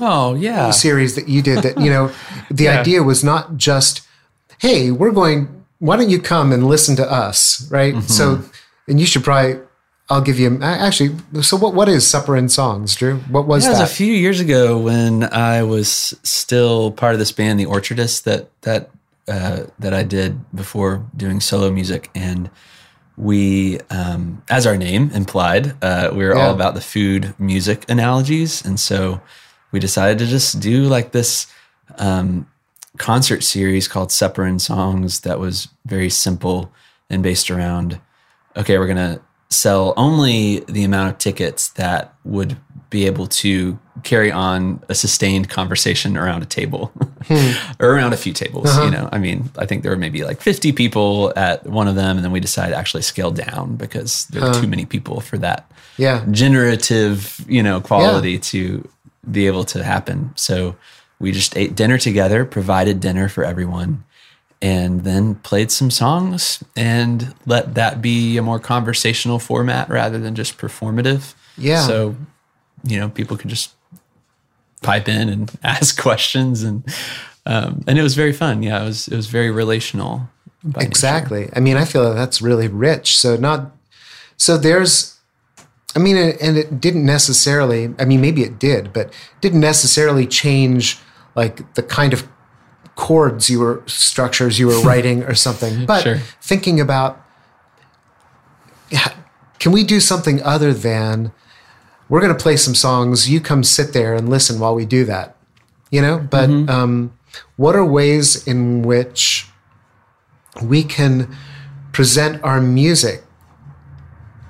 Oh 0.00 0.34
yeah. 0.34 0.70
series 0.70 1.14
that 1.14 1.28
you 1.28 1.42
did. 1.42 1.62
That, 1.62 1.78
you 1.78 1.90
know, 1.90 2.10
the 2.50 2.64
Yeah. 2.64 2.80
idea 2.80 3.02
was 3.02 3.22
not 3.22 3.56
just, 3.56 4.00
hey, 4.60 4.90
we're 4.90 5.12
going, 5.12 5.63
why 5.78 5.96
don't 5.96 6.10
you 6.10 6.20
come 6.20 6.52
and 6.52 6.66
listen 6.66 6.96
to 6.96 7.10
us, 7.10 7.68
right? 7.70 7.94
Mm-hmm. 7.94 8.06
So, 8.06 8.42
and 8.88 8.98
you 9.00 9.06
should 9.06 9.24
probably, 9.24 9.60
I'll 10.08 10.20
give 10.20 10.38
you, 10.38 10.58
actually, 10.62 11.16
so 11.42 11.56
what, 11.56 11.74
what 11.74 11.88
is 11.88 12.06
Supper 12.06 12.36
and 12.36 12.50
Songs, 12.50 12.94
Drew? 12.94 13.16
What 13.30 13.46
was 13.46 13.64
Yeah, 13.64 13.70
it 13.70 13.72
was 13.72 13.78
that? 13.80 13.90
a 13.90 13.94
few 13.94 14.12
years 14.12 14.40
ago 14.40 14.78
when 14.78 15.24
I 15.32 15.62
was 15.62 16.14
still 16.22 16.90
part 16.92 17.14
of 17.14 17.18
this 17.18 17.32
band, 17.32 17.58
the 17.58 17.66
Orchardists, 17.66 18.20
that 18.22 18.50
that 18.62 18.90
uh, 19.26 19.64
that 19.78 19.94
I 19.94 20.02
did 20.02 20.38
before 20.54 21.02
doing 21.16 21.40
solo 21.40 21.70
music, 21.70 22.10
and 22.14 22.50
we, 23.16 23.80
um, 23.90 24.42
as 24.50 24.66
our 24.66 24.76
name 24.76 25.10
implied, 25.14 25.74
uh, 25.82 26.10
we 26.12 26.24
were 26.24 26.34
Yeah. 26.36 26.48
all 26.48 26.54
about 26.54 26.74
the 26.74 26.80
food 26.82 27.32
music 27.38 27.84
analogies, 27.88 28.62
and 28.64 28.78
so 28.78 29.20
we 29.72 29.80
decided 29.80 30.18
to 30.18 30.26
just 30.26 30.60
do 30.60 30.82
like 30.84 31.12
this 31.12 31.46
um, 31.98 32.46
concert 32.98 33.42
series 33.42 33.88
called 33.88 34.12
Supper 34.12 34.44
and 34.44 34.60
Songs 34.60 35.20
that 35.20 35.40
was 35.40 35.68
very 35.84 36.10
simple 36.10 36.72
and 37.10 37.22
based 37.22 37.50
around 37.50 38.00
okay, 38.56 38.78
we're 38.78 38.86
gonna 38.86 39.20
sell 39.50 39.94
only 39.96 40.60
the 40.60 40.84
amount 40.84 41.10
of 41.10 41.18
tickets 41.18 41.68
that 41.70 42.14
would 42.24 42.56
be 42.90 43.06
able 43.06 43.26
to 43.26 43.78
carry 44.04 44.30
on 44.30 44.82
a 44.88 44.94
sustained 44.94 45.48
conversation 45.48 46.16
around 46.16 46.42
a 46.42 46.46
table 46.46 46.92
hmm. 47.26 47.52
or 47.80 47.94
around 47.94 48.12
a 48.12 48.16
few 48.16 48.32
tables. 48.32 48.74
You 48.76 48.82
uh-huh. 48.82 48.90
know, 48.90 49.08
I 49.10 49.18
mean, 49.18 49.50
I 49.58 49.66
think 49.66 49.82
there 49.82 49.90
were 49.90 49.98
maybe 49.98 50.22
like 50.22 50.40
50 50.40 50.72
people 50.72 51.32
at 51.36 51.66
one 51.66 51.88
of 51.88 51.94
them, 51.94 52.16
and 52.16 52.24
then 52.24 52.32
we 52.32 52.40
decided 52.40 52.72
to 52.72 52.78
actually 52.78 53.02
scale 53.02 53.30
down 53.30 53.76
because 53.76 54.26
there 54.26 54.42
were 54.42 54.60
too 54.60 54.68
many 54.68 54.86
people 54.86 55.20
for 55.20 55.38
that 55.38 55.70
Yeah. 55.96 56.24
generative, 56.30 57.44
you 57.48 57.62
know, 57.62 57.80
quality 57.80 58.38
to 58.38 58.88
be 59.28 59.46
able 59.46 59.64
to 59.64 59.82
happen. 59.82 60.32
So 60.36 60.76
we 61.18 61.32
just 61.32 61.56
ate 61.56 61.74
dinner 61.74 61.98
together, 61.98 62.44
provided 62.44 63.00
dinner 63.00 63.28
for 63.28 63.44
everyone, 63.44 64.04
and 64.60 65.04
then 65.04 65.34
played 65.36 65.70
some 65.70 65.90
songs 65.90 66.62
and 66.76 67.34
let 67.46 67.74
that 67.74 68.00
be 68.00 68.36
a 68.36 68.42
more 68.42 68.58
conversational 68.58 69.38
format 69.38 69.88
rather 69.88 70.18
than 70.18 70.34
just 70.34 70.56
performative. 70.56 71.34
Yeah. 71.58 71.86
So, 71.86 72.16
you 72.82 72.98
know, 72.98 73.08
people 73.08 73.36
could 73.36 73.50
just 73.50 73.72
pipe 74.82 75.08
in 75.08 75.28
and 75.28 75.52
ask 75.62 76.00
questions 76.00 76.62
and 76.62 76.84
um, 77.46 77.84
and 77.86 77.98
it 77.98 78.02
was 78.02 78.14
very 78.14 78.32
fun. 78.32 78.62
Yeah, 78.62 78.82
it 78.82 78.86
was 78.86 79.08
it 79.08 79.16
was 79.16 79.26
very 79.26 79.50
relational. 79.50 80.28
by 80.62 80.80
nature. 80.80 80.88
Exactly. 80.88 81.50
I 81.54 81.60
mean, 81.60 81.76
I 81.76 81.84
feel 81.84 82.04
that 82.04 82.14
that's 82.14 82.40
really 82.40 82.68
rich. 82.68 83.18
So 83.18 83.36
not 83.36 83.72
so 84.38 84.56
there's 84.56 85.18
I 85.94 85.98
mean 85.98 86.16
and 86.16 86.56
it 86.56 86.80
didn't 86.80 87.04
necessarily 87.04 87.94
I 87.98 88.06
mean 88.06 88.22
maybe 88.22 88.42
it 88.42 88.58
did, 88.58 88.94
but 88.94 89.12
didn't 89.42 89.60
necessarily 89.60 90.26
change 90.26 90.98
like 91.34 91.74
the 91.74 91.82
kind 91.82 92.12
of 92.12 92.28
chords 92.96 93.50
you 93.50 93.58
were 93.60 93.82
structures 93.86 94.58
you 94.58 94.66
were 94.68 94.80
writing 94.82 95.22
or 95.24 95.34
something. 95.34 95.86
But 95.86 96.02
Sure. 96.02 96.18
thinking 96.40 96.80
about 96.80 97.20
can 99.58 99.72
we 99.72 99.82
do 99.82 99.98
something 99.98 100.42
other 100.42 100.72
than 100.74 101.32
we're 102.08 102.20
going 102.20 102.36
to 102.36 102.42
play 102.42 102.56
some 102.56 102.74
songs, 102.74 103.30
you 103.30 103.40
come 103.40 103.64
sit 103.64 103.92
there 103.94 104.14
and 104.14 104.28
listen 104.28 104.60
while 104.60 104.74
we 104.74 104.84
do 104.84 105.04
that. 105.06 105.36
You 105.90 106.02
know, 106.02 106.18
but 106.18 106.50
um, 106.68 107.16
what 107.56 107.74
are 107.76 107.84
ways 107.84 108.46
in 108.46 108.82
which 108.82 109.46
we 110.62 110.82
can 110.82 111.34
present 111.92 112.42
our 112.44 112.60
music 112.60 113.22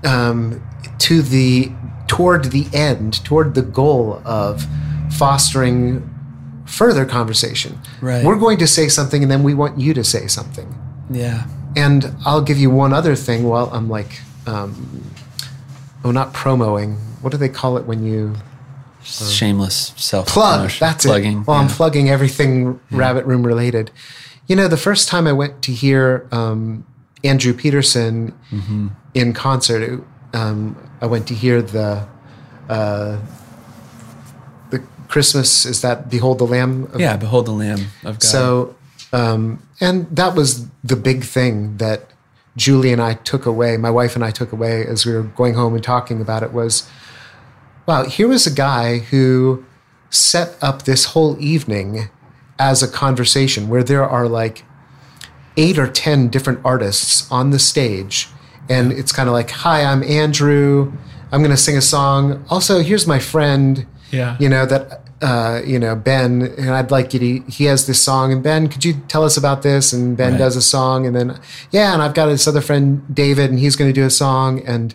um, 0.04 0.62
to 0.98 1.22
the 1.22 1.70
toward 2.06 2.44
the 2.46 2.66
end, 2.72 3.24
toward 3.24 3.54
the 3.54 3.62
goal 3.62 4.20
of 4.24 4.66
fostering 5.10 6.13
further 6.64 7.05
conversation. 7.05 7.79
Right. 8.00 8.24
We're 8.24 8.38
going 8.38 8.59
to 8.59 8.66
say 8.66 8.88
something, 8.88 9.22
and 9.22 9.31
then 9.31 9.42
we 9.42 9.55
want 9.55 9.79
you 9.79 9.94
to 9.94 10.05
say 10.05 10.27
something. 10.27 10.74
Yeah. 11.11 11.46
And 11.77 12.14
I'll 12.24 12.42
give 12.42 12.59
you 12.59 12.70
one 12.70 12.92
other 12.92 13.14
thing 13.16 13.44
while 13.44 13.68
I'm 13.72 13.88
like, 13.88 14.20
um, 14.46 15.05
oh, 16.05 16.11
not 16.11 16.33
promoing. 16.33 16.96
What 17.20 17.31
do 17.31 17.37
they 17.38 17.48
call 17.48 17.77
it 17.79 17.85
when 17.87 18.05
you 18.05 18.35
Shameless 19.03 19.92
self 19.96 20.29
plug? 20.29 20.70
That's 20.81 21.05
plugging. 21.05 21.40
it. 21.42 21.46
Well, 21.46 21.57
I'm 21.59 21.68
plugging 21.68 22.09
everything 22.09 22.81
Rabbit 22.90 23.27
Room 23.27 23.44
related. 23.46 23.90
You 24.46 24.57
know, 24.57 24.66
the 24.66 24.79
first 24.79 25.09
time 25.09 25.27
I 25.27 25.33
went 25.33 25.61
to 25.62 25.72
hear 25.72 26.27
um, 26.33 26.87
Andrew 27.22 27.53
Peterson 27.53 28.33
Mm-hmm. 28.50 28.88
in 29.14 29.33
concert, 29.35 30.03
um, 30.33 30.77
I 31.03 31.07
went 31.07 31.27
to 31.29 31.35
hear 31.35 31.61
the 31.61 32.07
uh, 32.68 33.18
the 33.18 33.20
Christmas. 35.08 35.66
Is 35.66 35.82
that 35.82 36.10
Behold 36.10 36.38
the 36.38 36.44
Lamb? 36.44 36.84
of 36.92 37.00
yeah, 37.00 37.16
behold 37.16 37.46
the 37.46 37.52
Lamb 37.52 37.86
of 38.04 38.18
God. 38.18 38.22
So, 38.22 38.76
um, 39.12 39.62
and 39.80 40.14
that 40.14 40.34
was 40.34 40.66
the 40.82 40.96
big 40.96 41.24
thing 41.24 41.76
that 41.78 42.10
Julie 42.56 42.92
and 42.92 43.02
I 43.02 43.14
took 43.14 43.46
away, 43.46 43.76
my 43.76 43.90
wife 43.90 44.14
and 44.14 44.24
I 44.24 44.30
took 44.30 44.52
away 44.52 44.86
as 44.86 45.04
we 45.04 45.12
were 45.12 45.22
going 45.22 45.54
home 45.54 45.74
and 45.74 45.82
talking 45.82 46.20
about 46.20 46.42
it 46.42 46.52
was, 46.52 46.88
wow, 47.86 48.04
here 48.04 48.28
was 48.28 48.46
a 48.46 48.52
guy 48.52 48.98
who 48.98 49.64
set 50.10 50.56
up 50.62 50.82
this 50.82 51.06
whole 51.06 51.36
evening 51.40 52.08
as 52.58 52.82
a 52.82 52.88
conversation 52.88 53.68
where 53.68 53.82
there 53.82 54.08
are 54.08 54.28
like 54.28 54.64
eight 55.56 55.78
or 55.78 55.88
10 55.88 56.28
different 56.28 56.60
artists 56.64 57.30
on 57.30 57.50
the 57.50 57.58
stage. 57.58 58.28
And 58.68 58.92
it's 58.92 59.12
kind 59.12 59.28
of 59.28 59.32
like, 59.32 59.50
hi, 59.50 59.84
I'm 59.84 60.02
Andrew. 60.04 60.92
I'm 61.32 61.40
going 61.40 61.50
to 61.50 61.56
sing 61.56 61.76
a 61.76 61.82
song. 61.82 62.44
Also, 62.48 62.80
here's 62.80 63.06
my 63.06 63.18
friend 63.18 63.86
Yeah. 64.14 64.37
you 64.40 64.48
know 64.48 64.64
that 64.66 65.00
uh, 65.22 65.61
you 65.64 65.79
know 65.79 65.94
Ben, 65.96 66.42
and 66.59 66.70
I'd 66.70 66.90
like 66.90 67.14
you 67.14 67.20
to. 67.20 67.50
He 67.50 67.64
has 67.64 67.87
this 67.87 68.00
song, 68.03 68.33
and 68.33 68.42
Ben, 68.42 68.68
could 68.68 68.85
you 68.85 68.94
tell 69.09 69.24
us 69.24 69.37
about 69.37 69.62
this? 69.62 69.92
And 69.92 70.16
Ben 70.16 70.33
Right. 70.33 70.38
does 70.38 70.57
a 70.57 70.62
song, 70.62 71.07
and 71.07 71.14
then 71.16 71.38
yeah, 71.70 71.92
and 71.94 72.03
I've 72.03 72.14
got 72.14 72.27
this 72.27 72.46
other 72.48 72.61
friend 72.61 73.03
David, 73.12 73.50
and 73.50 73.59
he's 73.59 73.77
going 73.77 73.88
to 73.88 74.00
do 74.00 74.05
a 74.07 74.11
song, 74.11 74.61
and 74.66 74.94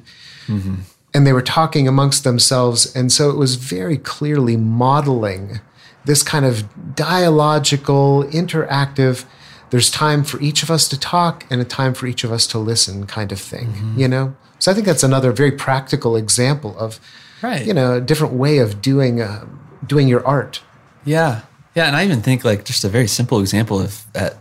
and 1.14 1.26
they 1.28 1.34
were 1.34 1.42
talking 1.44 1.88
amongst 1.88 2.24
themselves, 2.24 2.96
and 2.96 3.12
so 3.12 3.30
it 3.30 3.38
was 3.38 3.56
very 3.56 3.98
clearly 3.98 4.58
modeling 4.58 5.60
this 6.06 6.24
kind 6.24 6.46
of 6.46 6.64
dialogical, 6.96 8.24
interactive. 8.32 9.26
There's 9.70 9.92
time 9.92 10.24
for 10.24 10.40
each 10.42 10.64
of 10.64 10.72
us 10.72 10.88
to 10.88 11.00
talk 11.00 11.46
and 11.52 11.62
a 11.62 11.66
time 11.66 11.94
for 11.94 12.08
each 12.08 12.24
of 12.24 12.32
us 12.32 12.48
to 12.48 12.58
listen, 12.58 13.06
kind 13.06 13.32
of 13.32 13.40
thing. 13.40 13.94
You 13.98 14.08
know, 14.08 14.36
so 14.58 14.72
I 14.72 14.74
think 14.74 14.88
that's 14.88 15.04
another 15.04 15.32
very 15.32 15.52
practical 15.52 16.16
example 16.16 16.78
of 16.80 17.00
right. 17.41 17.65
you 17.65 17.73
know 17.73 17.95
a 17.95 18.02
different 18.02 18.34
way 18.34 18.60
of 18.60 18.82
doing 18.82 19.21
uh, 19.21 19.45
doing 19.86 20.08
your 20.08 20.25
art 20.25 20.62
Yeah. 21.06 21.41
Yeah. 21.75 21.88
And 21.88 21.95
I 21.95 22.04
even 22.04 22.21
think 22.21 22.43
like 22.43 22.65
just 22.65 22.84
a 22.84 22.89
very 22.89 23.08
simple 23.08 23.39
example 23.39 23.80
of 23.80 24.06
at 24.13 24.38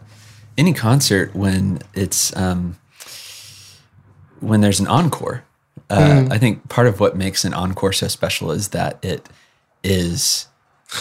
any 0.56 0.72
concert 0.72 1.34
when 1.34 1.80
it's 1.94 2.36
um, 2.36 2.76
when 4.40 4.60
there's 4.60 4.80
an 4.80 4.86
encore. 4.86 5.44
Uh, 5.90 6.28
I 6.30 6.36
think 6.36 6.68
part 6.68 6.86
of 6.86 7.00
what 7.00 7.16
makes 7.16 7.44
an 7.44 7.54
encore 7.54 7.94
so 7.94 8.08
special 8.08 8.50
is 8.50 8.68
that 8.68 9.02
it 9.02 9.26
is 9.82 10.48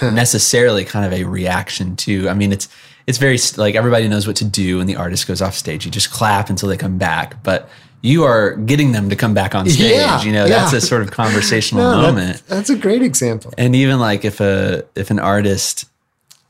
necessarily 0.02 0.86
kind 0.86 1.06
of 1.06 1.20
a 1.20 1.26
reaction 1.26 1.96
to. 1.98 2.30
I 2.30 2.34
mean, 2.34 2.54
it's 2.54 2.70
it's 3.06 3.18
very 3.18 3.38
like 3.58 3.76
everybody 3.76 4.08
knows 4.08 4.28
what 4.28 4.38
to 4.38 4.46
do 4.46 4.78
when 4.78 4.88
the 4.88 4.96
artist 4.96 5.28
goes 5.28 5.42
off 5.42 5.56
stage. 5.56 5.86
You 5.86 5.92
just 5.92 6.12
clap 6.12 6.50
until 6.50 6.70
they 6.70 6.78
come 6.78 6.98
back, 6.98 7.44
but 7.44 7.70
you 8.02 8.24
are 8.24 8.56
getting 8.56 8.92
them 8.92 9.10
to 9.10 9.16
come 9.16 9.34
back 9.34 9.56
on 9.56 9.68
stage. 9.68 9.92
Yeah, 9.92 10.22
you 10.22 10.32
know, 10.32 10.46
yeah. 10.46 10.60
that's 10.60 10.74
a 10.74 10.82
sort 10.82 11.02
of 11.02 11.12
conversational 11.12 11.84
No, 11.92 12.02
that- 12.02 12.14
moment 12.14 12.44
that's 12.48 12.70
a 12.70 12.76
great 12.78 13.02
example 13.02 13.54
and 13.58 13.76
even 13.76 14.00
like 14.00 14.24
if 14.26 14.40
a 14.40 14.86
if 14.96 15.10
an 15.12 15.20
artist 15.20 15.86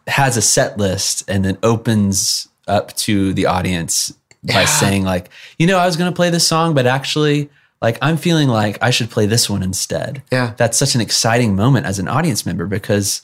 has 0.08 0.38
a 0.38 0.42
set 0.42 0.78
list 0.78 1.24
and 1.30 1.44
then 1.46 1.58
opens 1.64 2.48
up 2.68 2.94
to 2.98 3.34
the 3.34 3.46
audience 3.46 4.14
by 4.44 4.66
saying 4.66 5.04
like 5.04 5.30
you 5.58 5.68
know 5.68 5.78
i 5.78 5.86
was 5.86 5.98
going 5.98 6.10
to 6.12 6.16
play 6.16 6.30
this 6.30 6.48
song 6.48 6.74
but 6.74 6.86
actually 6.86 7.50
like 7.82 7.98
i'm 8.02 8.16
feeling 8.18 8.48
like 8.48 8.78
i 8.82 8.90
should 8.90 9.10
play 9.10 9.26
this 9.26 9.50
one 9.50 9.64
instead 9.64 10.22
Yeah. 10.32 10.54
that's 10.58 10.78
such 10.78 10.96
an 10.96 11.02
exciting 11.02 11.56
moment 11.56 11.86
as 11.86 11.98
an 12.00 12.08
audience 12.08 12.46
member 12.46 12.66
because 12.66 13.22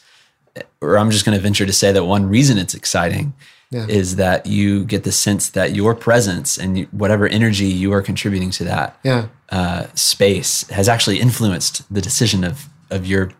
or 0.82 0.98
i'm 0.98 1.12
just 1.12 1.24
going 1.26 1.38
to 1.38 1.42
venture 1.42 1.66
to 1.66 1.74
say 1.74 1.92
that 1.92 2.04
one 2.06 2.28
reason 2.28 2.58
it's 2.58 2.74
exciting 2.74 3.34
Yeah. 3.74 3.88
is 3.88 4.16
that 4.18 4.46
you 4.46 4.86
get 4.86 5.04
the 5.04 5.12
sense 5.12 5.50
that 5.50 5.74
your 5.76 5.96
presence 5.96 6.58
and 6.64 6.86
whatever 6.92 7.26
energy 7.28 7.66
you 7.66 7.92
are 7.96 8.02
contributing 8.04 8.52
to 8.52 8.64
that 8.66 8.90
yeah 9.04 9.24
uh, 9.50 9.88
space 9.96 10.52
has 10.70 10.88
actually 10.88 11.20
influenced 11.20 11.82
the 11.94 12.02
decision 12.02 12.44
of 12.44 12.56
of 12.90 13.06
your 13.06 13.32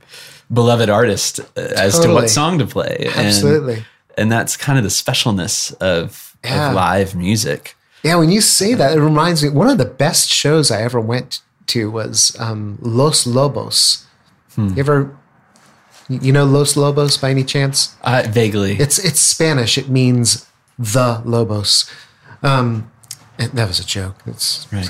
beloved 0.52 0.90
artist 0.90 1.40
uh, 1.40 1.62
as 1.86 2.00
to 2.00 2.08
what 2.14 2.30
song 2.30 2.60
to 2.60 2.66
play. 2.66 3.08
Absolutely. 3.16 3.86
And, 4.18 4.32
that's 4.32 4.56
kind 4.58 4.78
of 4.78 4.84
the 4.84 4.90
specialness 5.04 5.74
of, 5.82 6.36
Yeah. 6.44 6.70
of 6.70 6.76
live 6.76 7.16
music. 7.16 7.76
yeah 8.04 8.16
when 8.22 8.30
you 8.36 8.42
say 8.42 8.76
that 8.76 8.98
it 8.98 9.02
reminds 9.02 9.42
me 9.44 9.50
one 9.50 9.70
of 9.70 9.78
the 9.78 9.92
best 10.06 10.30
shows 10.30 10.70
i 10.72 10.80
ever 10.90 11.00
went 11.14 11.42
to 11.74 11.90
was 12.00 12.36
um, 12.40 12.78
los 12.82 13.26
lobos 13.26 14.06
you 14.58 14.76
ever 14.78 15.16
you 16.10 16.32
know 16.32 16.46
los 16.46 16.76
lobos 16.76 17.18
by 17.18 17.30
any 17.32 17.44
chance 17.44 17.96
Uh, 18.04 18.24
vaguely. 18.30 18.74
it's 18.80 18.98
it's 19.00 19.20
spanish 19.20 19.78
it 19.78 19.90
means 19.90 20.46
the 20.78 21.22
lobos 21.26 21.90
um, 22.44 22.92
and 23.40 23.52
that 23.54 23.68
was 23.68 23.80
a 23.80 23.86
joke 23.86 24.16
it's 24.26 24.68
right. 24.74 24.90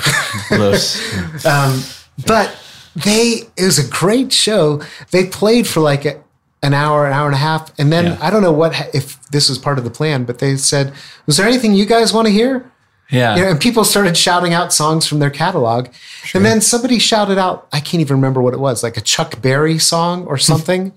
Los. 0.52 0.98
but 2.28 2.56
they 2.96 3.44
it 3.58 3.64
was 3.66 3.80
a 3.80 3.88
great 3.90 4.32
show 4.34 4.82
they 5.12 5.26
played 5.26 5.68
for 5.68 5.80
like 5.82 6.06
a, 6.06 6.22
an 6.62 6.74
hour 6.74 7.06
an 7.08 7.14
hour 7.14 7.26
and 7.26 7.36
a 7.36 7.40
half 7.40 7.72
and 7.80 7.92
then 7.92 8.06
Yeah. 8.06 8.18
i 8.22 8.30
don't 8.30 8.42
know 8.42 8.52
what 8.52 8.74
if 8.94 9.20
this 9.30 9.50
was 9.50 9.58
part 9.58 9.78
of 9.78 9.84
the 9.84 9.90
plan 9.90 10.24
but 10.26 10.40
they 10.40 10.56
said 10.58 10.94
was 11.26 11.38
there 11.38 11.48
anything 11.48 11.74
you 11.74 11.86
guys 11.86 12.14
want 12.14 12.28
to 12.28 12.32
hear 12.34 12.72
Yeah. 13.10 13.36
you 13.36 13.42
know, 13.44 13.50
and 13.52 13.60
people 13.62 13.84
started 13.84 14.18
shouting 14.18 14.54
out 14.54 14.74
songs 14.74 15.06
from 15.06 15.20
their 15.20 15.30
catalog 15.30 15.90
and 16.34 16.44
then 16.44 16.62
somebody 16.62 16.98
shouted 17.00 17.38
out 17.38 17.68
i 17.72 17.80
can't 17.80 18.02
even 18.02 18.16
remember 18.16 18.42
what 18.42 18.54
it 18.54 18.60
was 18.60 18.82
like 18.82 18.98
a 18.98 19.02
chuck 19.02 19.42
berry 19.42 19.78
song 19.78 20.26
or 20.26 20.36
hmm. 20.38 20.42
something 20.42 20.94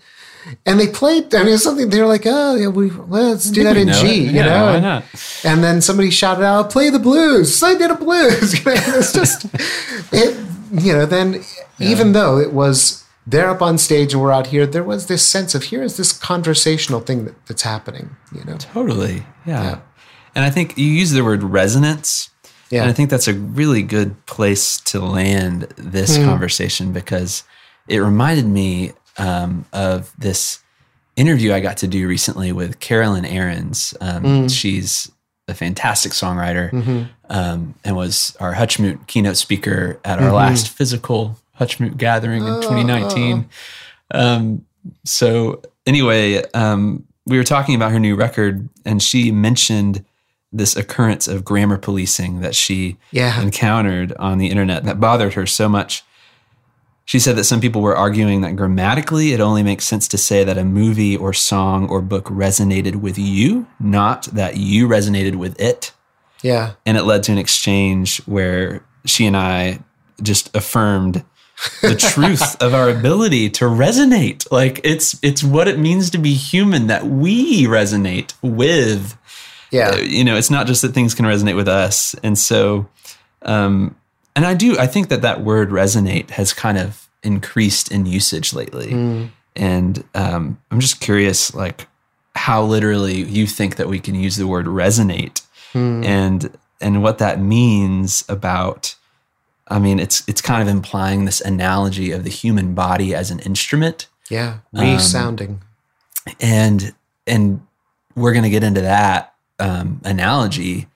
and 0.64 0.78
they 0.80 0.86
played 0.86 1.34
i 1.34 1.40
mean 1.40 1.48
it 1.48 1.52
was 1.52 1.64
something 1.64 1.90
they 1.90 2.00
were 2.00 2.06
like 2.06 2.22
oh 2.24 2.54
yeah 2.54 2.68
we 2.68 2.86
well, 2.90 3.06
let's 3.30 3.50
do 3.50 3.64
that 3.64 3.76
in 3.76 3.88
g 3.88 4.06
it. 4.06 4.16
you 4.16 4.30
Yeah, 4.30 4.46
know 4.46 4.64
why 4.64 4.74
and, 4.74 4.82
not? 4.82 5.04
and 5.44 5.64
then 5.64 5.80
somebody 5.82 6.10
shouted 6.10 6.44
out 6.44 6.70
play 6.70 6.88
the 6.90 7.00
blues 7.00 7.54
so 7.56 7.66
i 7.66 7.74
did 7.74 7.90
a 7.90 7.96
blues 7.96 8.54
You 8.64 8.64
know, 8.64 8.82
it's 8.98 9.12
just 9.12 9.44
it 10.12 10.36
you 10.72 10.92
know 10.92 11.04
then 11.06 11.42
even 11.78 12.12
though 12.12 12.38
it 12.38 12.52
was 12.52 13.04
they're 13.26 13.50
up 13.50 13.60
on 13.60 13.76
stage 13.76 14.12
and 14.14 14.22
we're 14.22 14.32
out 14.32 14.46
here 14.46 14.64
there 14.66 14.84
was 14.84 15.06
this 15.08 15.26
sense 15.26 15.54
of 15.54 15.64
here 15.64 15.82
is 15.82 15.96
this 15.96 16.12
conversational 16.12 17.00
thing 17.00 17.24
that, 17.24 17.46
that's 17.46 17.62
happening 17.62 18.16
you 18.32 18.44
know 18.44 18.56
Totally. 18.56 19.26
Yeah. 19.44 19.80
And 20.36 20.44
I 20.44 20.50
think 20.50 20.78
you 20.78 20.84
use 20.84 21.10
the 21.10 21.24
word 21.24 21.42
resonance. 21.42 22.30
Yeah. 22.70 22.82
And 22.82 22.90
I 22.90 22.92
think 22.92 23.10
that's 23.10 23.26
a 23.26 23.34
really 23.34 23.82
good 23.82 24.24
place 24.26 24.78
to 24.82 25.00
land 25.00 25.62
this 25.76 26.16
conversation 26.18 26.92
because 26.92 27.42
it 27.88 27.98
reminded 27.98 28.46
me 28.46 28.92
um, 29.18 29.64
of 29.72 30.12
this 30.18 30.62
interview 31.16 31.52
I 31.52 31.60
got 31.60 31.78
to 31.78 31.86
do 31.88 32.06
recently 32.06 32.52
with 32.52 32.78
Carolyn 32.80 33.24
Arends. 33.24 33.96
Um, 34.00 34.48
She's 34.48 35.10
a 35.48 35.54
fantastic 35.54 36.12
songwriter 36.12 37.08
um, 37.30 37.74
and 37.84 37.96
was 37.96 38.36
our 38.40 38.52
Hutchmoot 38.52 39.06
keynote 39.06 39.36
speaker 39.36 39.98
at 40.04 40.18
our 40.18 40.32
last 40.32 40.68
physical 40.68 41.38
Hutchmoot 41.58 41.96
gathering 41.96 42.42
in 42.46 42.60
2019. 42.62 43.48
Um, 44.12 44.66
so 45.04 45.62
anyway, 45.86 46.42
um, 46.52 47.04
we 47.26 47.38
were 47.38 47.44
talking 47.44 47.74
about 47.74 47.92
her 47.92 47.98
new 47.98 48.16
record, 48.16 48.68
and 48.84 49.02
she 49.02 49.30
mentioned 49.32 50.04
this 50.56 50.76
occurrence 50.76 51.28
of 51.28 51.44
grammar 51.44 51.78
policing 51.78 52.40
that 52.40 52.54
she 52.54 52.96
Yeah. 53.10 53.40
encountered 53.40 54.12
on 54.18 54.38
the 54.38 54.48
internet 54.48 54.84
that 54.84 54.98
bothered 55.00 55.34
her 55.34 55.46
so 55.46 55.68
much. 55.68 56.02
She 57.04 57.18
said 57.20 57.36
that 57.36 57.44
some 57.44 57.60
people 57.60 57.82
were 57.82 57.96
arguing 57.96 58.40
that 58.40 58.56
grammatically 58.56 59.32
it 59.32 59.40
only 59.40 59.62
makes 59.62 59.84
sense 59.84 60.08
to 60.08 60.18
say 60.18 60.42
that 60.42 60.58
a 60.58 60.64
movie 60.64 61.16
or 61.16 61.32
song 61.32 61.88
or 61.88 62.00
book 62.02 62.24
resonated 62.24 62.96
with 62.96 63.16
you, 63.16 63.66
not 63.78 64.24
that 64.32 64.56
you 64.56 64.88
resonated 64.88 65.36
with 65.36 65.60
it 65.60 65.92
Yeah. 66.42 66.72
and 66.84 66.96
it 66.96 67.04
led 67.04 67.22
to 67.24 67.32
an 67.32 67.38
exchange 67.38 68.20
where 68.26 68.82
she 69.04 69.24
and 69.26 69.36
I 69.36 69.80
just 70.20 70.50
affirmed 70.56 71.22
the 71.80 71.94
truth 72.12 72.60
of 72.60 72.74
our 72.74 72.90
ability 72.90 73.50
to 73.50 73.66
resonate. 73.66 74.50
Like 74.50 74.80
it's 74.82 75.16
it's 75.22 75.44
what 75.44 75.68
it 75.68 75.78
means 75.78 76.10
to 76.10 76.18
be 76.18 76.34
human 76.34 76.88
that 76.88 77.06
we 77.06 77.64
resonate 77.66 78.34
with. 78.42 79.16
Yeah. 79.70 79.90
Uh, 79.90 79.96
You 79.98 80.24
know, 80.24 80.36
it's 80.36 80.50
not 80.50 80.66
just 80.66 80.82
that 80.82 80.94
things 80.94 81.14
can 81.14 81.24
resonate 81.26 81.56
with 81.56 81.68
us. 81.68 82.14
And 82.22 82.38
so 82.38 82.88
um 83.42 83.94
and 84.34 84.44
I 84.46 84.54
do 84.54 84.78
I 84.78 84.86
think 84.86 85.08
that 85.08 85.22
that 85.22 85.42
word 85.42 85.70
resonate 85.70 86.30
has 86.30 86.52
kind 86.52 86.78
of 86.78 87.08
increased 87.22 87.90
in 87.90 88.06
usage 88.06 88.52
lately. 88.52 88.92
And 89.56 90.04
um 90.14 90.58
I'm 90.70 90.80
just 90.80 91.00
curious 91.00 91.54
like 91.54 91.86
how 92.34 92.62
literally 92.62 93.22
you 93.22 93.46
think 93.46 93.76
that 93.76 93.88
we 93.88 93.98
can 93.98 94.14
use 94.14 94.36
the 94.36 94.46
word 94.46 94.66
resonate 94.66 95.42
and 95.74 96.56
and 96.80 97.02
what 97.02 97.18
that 97.18 97.38
means 97.40 98.24
about 98.28 98.94
I 99.68 99.78
mean 99.78 99.98
it's 100.00 100.22
it's 100.28 100.40
kind 100.40 100.62
of 100.62 100.68
implying 100.68 101.24
this 101.26 101.40
analogy 101.40 102.12
of 102.12 102.22
the 102.24 102.30
human 102.30 102.74
body 102.74 103.14
as 103.14 103.30
an 103.30 103.40
instrument 103.40 104.06
Yeah. 104.30 104.58
Resounding. 104.72 105.62
and 106.40 106.94
and 107.26 107.60
we're 108.14 108.32
going 108.32 108.44
to 108.44 108.50
get 108.50 108.62
into 108.64 108.80
that 108.82 109.34
um, 109.58 110.00
analogy 110.04 110.86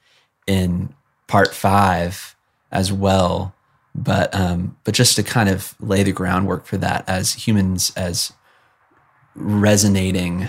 in 0.47 0.95
part 1.27 1.55
5 1.55 2.37
as 2.73 2.93
well 2.93 3.55
but 3.95 4.33
um 4.35 4.77
but 4.85 4.95
just 4.95 5.17
to 5.17 5.23
kind 5.23 5.49
of 5.49 5.75
lay 5.81 6.03
the 6.03 6.13
groundwork 6.13 6.65
for 6.65 6.77
that 6.77 7.09
as 7.09 7.33
humans 7.33 7.93
as 7.97 8.33
resonating 9.35 10.49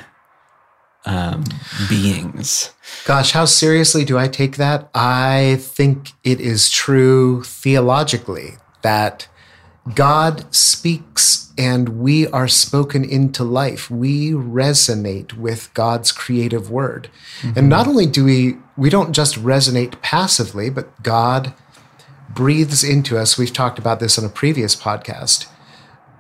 um 1.06 1.44
beings 1.90 2.72
Gosh, 3.06 3.32
how 3.32 3.46
seriously 3.46 4.06
do 4.06 4.18
I 4.18 4.28
take 4.28 4.58
that? 4.58 4.90
I 4.94 5.58
think 5.60 6.12
it 6.24 6.40
is 6.40 6.70
true 6.70 7.44
theologically 7.44 8.58
that 8.82 9.28
God 9.96 10.54
speaks 10.54 11.52
and 11.58 12.00
we 12.00 12.28
are 12.28 12.48
spoken 12.48 13.04
into 13.04 13.44
life. 13.44 13.90
We 13.90 14.32
resonate 14.32 15.34
with 15.34 15.74
God's 15.74 16.12
creative 16.12 16.70
word. 16.70 17.10
And 17.56 17.68
not 17.68 17.88
only 17.88 18.06
do 18.06 18.26
we, 18.26 18.58
we 18.78 18.90
don't 18.90 19.12
just 19.14 19.36
resonate 19.36 20.00
passively, 20.02 20.70
but 20.70 21.02
God 21.02 21.54
breathes 22.30 22.84
into 22.84 23.18
us. 23.18 23.38
We've 23.38 23.52
talked 23.52 23.80
about 23.80 24.00
this 24.00 24.18
on 24.20 24.26
a 24.26 24.30
previous 24.30 24.76
podcast. 24.76 25.48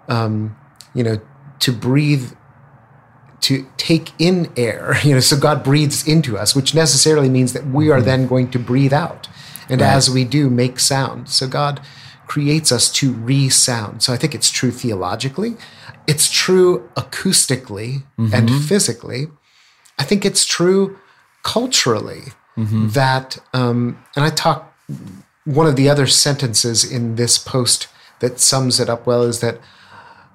Um, 0.08 0.58
you 0.93 1.04
know, 1.04 1.21
to 1.60 1.71
breathe 1.71 2.34
to 3.41 3.67
take 3.78 4.12
in 4.19 4.52
air, 4.56 4.95
you 5.04 5.13
know, 5.13 5.19
so 5.19 5.38
God 5.38 5.63
breathes 5.63 6.08
into 6.08 6.38
us, 6.38 6.56
which 6.56 6.76
necessarily 6.76 7.30
means 7.30 7.54
that 7.54 7.65
we 7.67 7.89
are 7.89 8.02
then 8.02 8.28
going 8.28 8.52
to 8.52 8.60
breathe 8.60 8.93
out. 8.93 9.28
And 9.69 9.82
Right. 9.82 9.93
as 9.93 10.10
we 10.10 10.26
do, 10.26 10.50
make 10.50 10.80
sound. 10.80 11.30
So 11.30 11.47
God 11.47 11.80
creates 12.31 12.71
us 12.71 12.89
to 12.89 13.11
resound. 13.11 14.01
So 14.01 14.13
I 14.13 14.17
think 14.17 14.33
it's 14.33 14.49
true 14.49 14.71
theologically. 14.71 15.57
It's 16.07 16.31
true 16.31 16.89
acoustically 16.95 18.03
and 18.33 18.49
physically. 18.69 19.27
I 19.99 20.03
think 20.05 20.23
it's 20.23 20.45
true 20.45 20.97
culturally 21.43 22.23
that, 22.93 23.37
um, 23.53 23.97
and 24.15 24.23
I 24.23 24.29
talk, 24.29 24.73
one 25.43 25.67
of 25.67 25.75
the 25.75 25.89
other 25.89 26.07
sentences 26.07 26.89
in 26.89 27.15
this 27.15 27.37
post 27.37 27.89
that 28.19 28.39
sums 28.39 28.79
it 28.79 28.89
up 28.89 29.05
well 29.05 29.23
is 29.23 29.41
that 29.41 29.57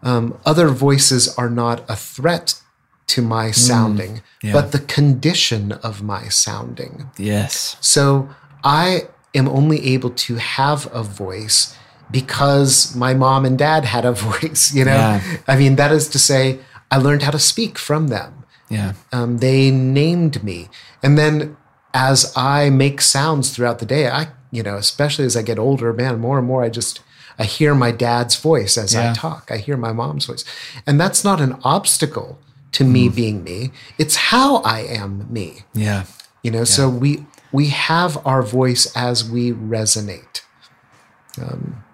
um, 0.02 0.38
other 0.44 0.68
voices 0.68 1.34
are 1.38 1.48
not 1.48 1.82
a 1.88 1.96
threat 1.96 2.60
to 3.06 3.22
my 3.22 3.52
sounding, 3.52 4.20
yeah. 4.42 4.52
but 4.52 4.72
the 4.72 4.80
condition 4.80 5.72
of 5.72 6.02
my 6.02 6.28
sounding. 6.28 7.10
yes 7.16 7.78
So 7.80 8.28
I 8.62 9.08
am 9.34 9.48
only 9.48 9.78
able 9.94 10.10
to 10.10 10.36
have 10.36 10.80
a 10.92 11.02
voice 11.02 11.74
because 12.10 12.94
my 12.94 13.14
mom 13.14 13.44
and 13.44 13.58
dad 13.58 13.84
had 13.84 14.04
a 14.04 14.12
voice, 14.30 14.72
you 14.74 14.84
know? 14.84 14.94
Yeah. 14.94 15.20
I 15.48 15.56
mean, 15.56 15.76
that 15.76 15.92
is 15.92 16.08
to 16.10 16.18
say, 16.18 16.58
I 16.90 16.98
learned 16.98 17.22
how 17.22 17.30
to 17.32 17.38
speak 17.38 17.78
from 17.78 18.08
them. 18.08 18.44
yeah 18.68 18.92
Um, 19.12 19.38
they 19.38 19.70
named 19.70 20.42
me. 20.44 20.68
And 21.02 21.16
then 21.18 21.56
as 21.92 22.32
I 22.36 22.70
make 22.70 23.00
sounds 23.00 23.50
throughout 23.50 23.78
the 23.78 23.86
day, 23.86 24.08
I, 24.08 24.28
you 24.50 24.62
know, 24.62 24.76
especially 24.76 25.24
as 25.24 25.36
I 25.36 25.42
get 25.42 25.58
older, 25.58 25.92
man, 25.92 26.18
more 26.20 26.38
and 26.38 26.46
more 26.46 26.62
I 26.64 26.68
just, 26.68 27.00
I 27.38 27.44
hear 27.44 27.74
my 27.74 27.90
dad's 27.90 28.36
voice 28.36 28.78
as 28.78 28.94
Yeah. 28.94 29.10
I 29.10 29.14
talk. 29.14 29.50
I 29.50 29.56
hear 29.58 29.76
my 29.76 29.92
mom's 29.92 30.26
voice. 30.26 30.44
And 30.86 31.00
that's 31.00 31.24
not 31.24 31.40
an 31.40 31.58
obstacle 31.64 32.38
to 32.72 32.84
me 32.84 33.08
being 33.08 33.42
me. 33.42 33.70
It's 33.98 34.16
how 34.16 34.56
I 34.62 34.80
am 34.80 35.26
me. 35.32 35.48
yeah 35.74 36.04
You 36.42 36.50
know, 36.52 36.64
so 36.64 36.88
we 36.88 37.26
we 37.52 37.68
have 37.68 38.12
our 38.26 38.42
voice 38.42 38.84
as 38.94 39.24
we 39.28 39.52
resonate. 39.52 40.42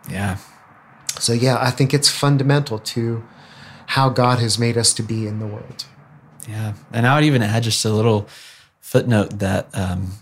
Yeah 0.08 0.36
So 1.18 1.32
yeah, 1.32 1.58
I 1.60 1.70
think 1.70 1.92
it's 1.94 2.08
fundamental 2.08 2.78
to 2.78 3.22
how 3.86 4.08
God 4.08 4.38
has 4.38 4.58
made 4.58 4.78
us 4.78 4.94
to 4.94 5.02
be 5.02 5.26
in 5.26 5.38
the 5.38 5.46
world. 5.46 5.84
Yeah. 6.48 6.72
And 6.92 7.06
I 7.06 7.14
would 7.14 7.24
even 7.24 7.42
add 7.42 7.62
just 7.62 7.84
a 7.84 7.90
little 7.90 8.26
footnote 8.80 9.38
that 9.38 9.68
um, 9.74 10.12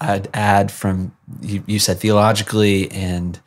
I'd 0.00 0.28
add 0.32 0.70
from 0.70 1.14
you, 1.40 1.62
you 1.66 1.78
said 1.78 1.98
theologically 1.98 2.90
and 2.92 3.40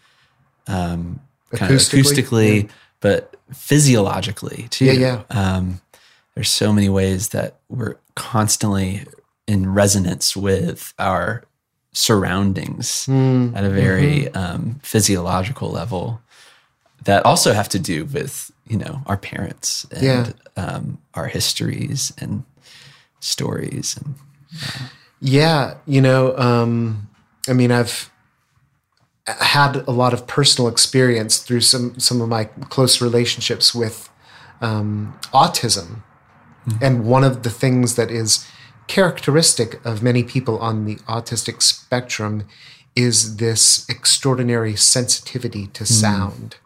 um, 0.67 1.21
kind 1.51 1.71
of 1.71 1.79
Acoustically, 1.79 2.03
acoustically, 2.03 2.69
but 2.99 3.35
physiologically 3.53 4.67
too. 4.69 4.85
Yeah, 4.85 4.91
yeah. 4.91 5.23
Um, 5.29 5.81
there's 6.35 6.49
so 6.49 6.73
many 6.73 6.89
ways 6.89 7.29
that 7.29 7.55
we're 7.69 7.95
constantly 8.15 9.05
in 9.47 9.73
resonance 9.73 10.35
with 10.35 10.93
our 10.99 11.43
surroundings 11.97 13.05
Hmm. 13.05 13.55
at 13.55 13.63
a 13.63 13.69
very 13.69 14.25
Mm-hmm. 14.25 14.37
um, 14.37 14.79
physiological 14.83 15.69
level 15.71 16.19
that 17.03 17.25
also 17.25 17.53
have 17.53 17.69
to 17.69 17.79
do 17.79 18.05
with 18.05 18.51
you 18.67 18.77
know 18.77 19.01
our 19.05 19.17
parents 19.17 19.85
and 19.91 20.03
Yeah. 20.03 20.25
um, 20.55 20.97
our 21.13 21.27
histories 21.27 22.13
and 22.21 22.43
stories 23.19 23.97
and 23.97 24.15
Yeah, 25.19 25.73
you 25.87 26.01
know, 26.01 26.37
um, 26.37 27.07
I 27.49 27.53
mean, 27.53 27.71
I've 27.71 28.11
had 29.25 29.75
a 29.87 29.91
lot 29.91 30.13
of 30.13 30.25
personal 30.27 30.69
experience 30.71 31.39
through 31.45 31.61
some 31.61 31.99
some 31.99 32.21
of 32.23 32.29
my 32.29 32.45
close 32.69 33.01
relationships 33.05 33.73
with 33.75 34.09
um, 34.61 35.13
autism, 35.33 35.87
and 36.81 37.05
one 37.05 37.23
of 37.27 37.41
the 37.41 37.49
things 37.49 37.95
that 37.95 38.11
is 38.11 38.45
characteristic 38.87 39.79
of 39.85 40.01
many 40.01 40.23
people 40.23 40.57
on 40.59 40.85
the 40.85 40.95
autistic 41.07 41.61
spectrum 41.87 42.45
is 42.97 43.37
this 43.37 43.87
extraordinary 43.87 44.75
sensitivity 44.75 45.67
to 45.67 45.85
sound. 45.85 46.57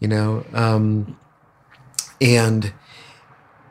You 0.00 0.08
know, 0.08 0.44
um, 0.52 1.16
and 2.20 2.72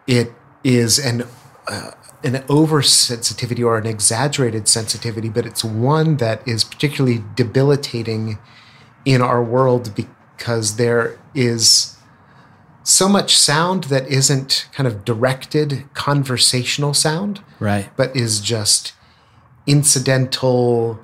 it 0.07 0.31
is 0.63 0.99
an 0.99 1.23
uh, 1.67 1.91
an 2.23 2.35
oversensitivity 2.47 3.63
or 3.65 3.77
an 3.77 3.85
exaggerated 3.85 4.67
sensitivity, 4.67 5.29
but 5.29 5.45
it's 5.45 5.63
one 5.63 6.17
that 6.17 6.47
is 6.47 6.63
particularly 6.63 7.23
debilitating 7.35 8.37
in 9.03 9.21
our 9.21 9.43
world 9.43 9.93
because 9.95 10.77
there 10.77 11.19
is 11.35 11.97
so 12.83 13.09
much 13.09 13.35
sound 13.35 13.85
that 13.85 14.07
isn't 14.07 14.69
kind 14.71 14.87
of 14.87 15.03
directed 15.03 15.83
conversational 15.93 16.93
sound, 16.93 17.41
right. 17.59 17.89
but 17.97 18.15
is 18.15 18.39
just 18.39 18.93
incidental, 19.67 20.99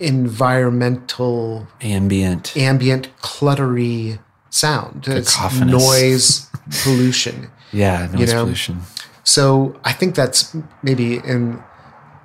environmental, 0.00 1.66
ambient 1.80 2.56
ambient, 2.56 3.08
cluttery 3.20 4.18
sound. 4.50 5.06
It's 5.08 5.36
noise, 5.60 6.48
pollution. 6.82 7.50
yeah 7.72 8.08
noise 8.12 8.32
know, 8.32 8.44
pollution 8.44 8.80
So 9.24 9.78
I 9.84 9.92
think 9.92 10.14
that's 10.14 10.54
maybe 10.82 11.16
in 11.18 11.62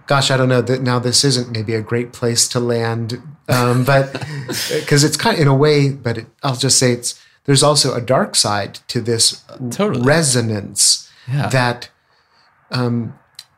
gosh, 0.08 0.32
I 0.32 0.38
don't 0.38 0.50
know 0.50 0.62
that 0.62 0.82
now 0.82 1.00
this 1.00 1.24
isn't 1.26 1.52
maybe 1.52 1.74
a 1.76 1.82
great 1.82 2.14
place 2.14 2.48
to 2.50 2.60
land, 2.62 3.22
um, 3.50 3.84
but 3.84 4.14
because 4.80 5.04
it's 5.04 5.18
kind 5.18 5.36
of 5.36 5.42
in 5.42 5.48
a 5.50 5.56
way, 5.56 5.90
but 5.90 6.18
it, 6.18 6.28
I'll 6.44 6.56
just 6.56 6.80
say 6.80 6.94
it's 6.94 7.20
there's 7.46 7.62
also 7.64 7.94
a 7.94 8.02
dark 8.02 8.36
side 8.36 8.76
to 8.90 9.00
this 9.02 9.44
Totally. 9.72 10.02
resonance 10.06 11.10
Yeah. 11.28 11.48
that, 11.50 11.90
um, 12.72 13.14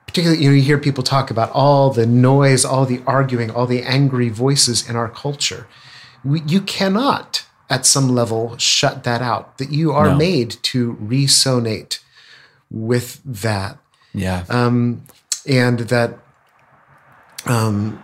particularly, 0.09 0.43
you 0.43 0.49
know, 0.49 0.55
you 0.55 0.63
hear 0.63 0.79
people 0.79 1.03
talk 1.03 1.29
about 1.29 1.51
all 1.51 1.91
the 1.91 2.05
noise, 2.07 2.65
all 2.65 2.83
the 2.85 2.99
arguing, 3.05 3.51
all 3.51 3.67
the 3.67 3.83
angry 3.83 4.27
voices 4.29 4.89
in 4.89 4.95
our 4.95 5.07
culture. 5.07 5.67
We, 6.23 6.41
you 6.47 6.61
cannot, 6.61 7.45
at 7.69 7.85
some 7.85 8.09
level, 8.09 8.57
shut 8.57 9.03
that 9.03 9.21
out. 9.21 9.59
That 9.59 9.71
you 9.71 9.91
are 9.91 10.07
No. 10.09 10.15
made 10.17 10.57
to 10.63 10.95
resonate 10.95 11.99
with 12.71 13.21
that 13.23 13.77
Yeah. 14.13 14.45
um, 14.49 15.03
and 15.47 15.79
that 15.93 16.17
um, 17.45 18.03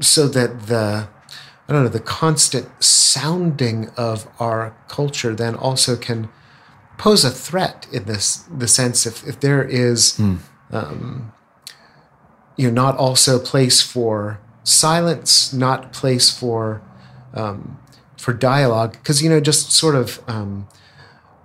so 0.00 0.26
that 0.28 0.66
the 0.68 1.08
I 1.68 1.72
don't 1.72 1.82
know 1.84 1.88
the 1.88 2.00
constant 2.00 2.66
sounding 2.82 3.88
of 3.96 4.26
our 4.38 4.74
culture 4.88 5.34
then 5.34 5.54
also 5.54 5.96
can 5.96 6.28
pose 6.98 7.24
a 7.24 7.30
threat 7.30 7.86
in 7.92 8.04
this 8.04 8.44
the 8.54 8.68
sense 8.68 9.06
if 9.06 9.26
if 9.26 9.40
there 9.40 9.62
is 9.62 10.20
um, 10.72 11.32
you 12.56 12.68
know 12.68 12.74
not 12.82 12.96
also 12.96 13.38
place 13.38 13.80
for 13.82 14.38
silence 14.62 15.52
not 15.52 15.92
place 15.92 16.30
for 16.30 16.80
um, 17.34 17.78
for 18.16 18.32
dialogue 18.32 18.92
because 18.92 19.22
you 19.22 19.28
know 19.28 19.40
just 19.40 19.72
sort 19.72 19.94
of 19.94 20.20
um, 20.28 20.66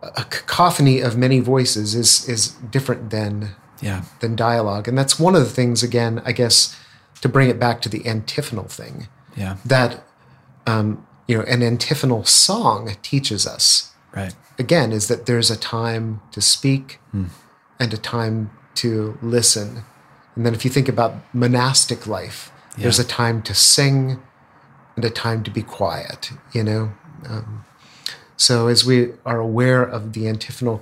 a 0.02 0.24
cacophony 0.26 1.02
of 1.02 1.18
many 1.18 1.40
voices 1.40 1.96
is 1.96 2.28
is 2.30 2.50
different 2.72 3.10
than 3.10 3.56
yeah. 3.82 4.04
than 4.20 4.36
dialogue. 4.36 4.88
And 4.88 4.98
that's 4.98 5.20
one 5.20 5.36
of 5.36 5.42
the 5.42 5.50
things, 5.50 5.84
again, 5.84 6.22
I 6.26 6.32
guess, 6.34 6.76
to 7.22 7.30
bring 7.30 7.50
it 7.50 7.60
back 7.60 7.82
to 7.84 7.90
the 7.90 8.06
antiphonal 8.06 8.66
thing, 8.66 9.08
Yeah. 9.38 9.56
that, 9.66 10.04
um, 10.68 11.06
you 11.28 11.38
know, 11.38 11.44
an 11.46 11.64
antiphonal 11.64 12.26
song 12.26 12.96
teaches 13.02 13.48
us, 13.48 13.92
Right. 14.14 14.36
again, 14.58 14.92
is 14.92 15.08
that 15.08 15.28
there's 15.28 15.50
a 15.50 15.56
time 15.56 16.20
to 16.32 16.42
speak 16.42 17.00
and 17.80 17.94
a 17.94 17.98
time 17.98 18.50
to 18.82 19.18
listen. 19.22 19.84
And 20.36 20.46
then 20.46 20.54
if 20.54 20.64
you 20.64 20.72
think 20.72 20.88
about 20.88 21.16
monastic 21.34 22.08
life, 22.08 22.52
there's 22.78 23.00
a 23.00 23.04
time 23.04 23.42
to 23.42 23.54
sing 23.54 24.22
and 24.96 25.04
a 25.04 25.10
time 25.10 25.44
to 25.44 25.52
be 25.52 25.62
quiet, 25.62 26.32
you 26.54 26.64
know? 26.64 26.92
Um, 27.28 27.66
so 28.38 28.68
as 28.68 28.86
we 28.86 29.12
are 29.26 29.40
aware 29.40 29.84
of 29.84 30.14
the 30.14 30.28
antiphonal 30.30 30.82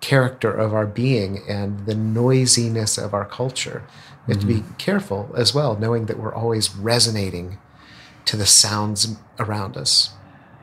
character 0.00 0.50
of 0.50 0.72
our 0.72 0.86
being 0.86 1.42
and 1.48 1.86
the 1.86 1.94
noisiness 1.94 2.96
of 2.96 3.12
our 3.12 3.26
culture, 3.26 3.82
we 4.26 4.34
have 4.34 4.40
to 4.40 4.46
be 4.46 4.64
careful 4.78 5.30
as 5.36 5.54
well, 5.54 5.76
knowing 5.76 6.06
that 6.06 6.18
we're 6.18 6.34
always 6.34 6.74
resonating 6.74 7.58
to 8.24 8.36
the 8.38 8.46
sounds 8.46 9.16
around 9.38 9.76
us. 9.76 10.14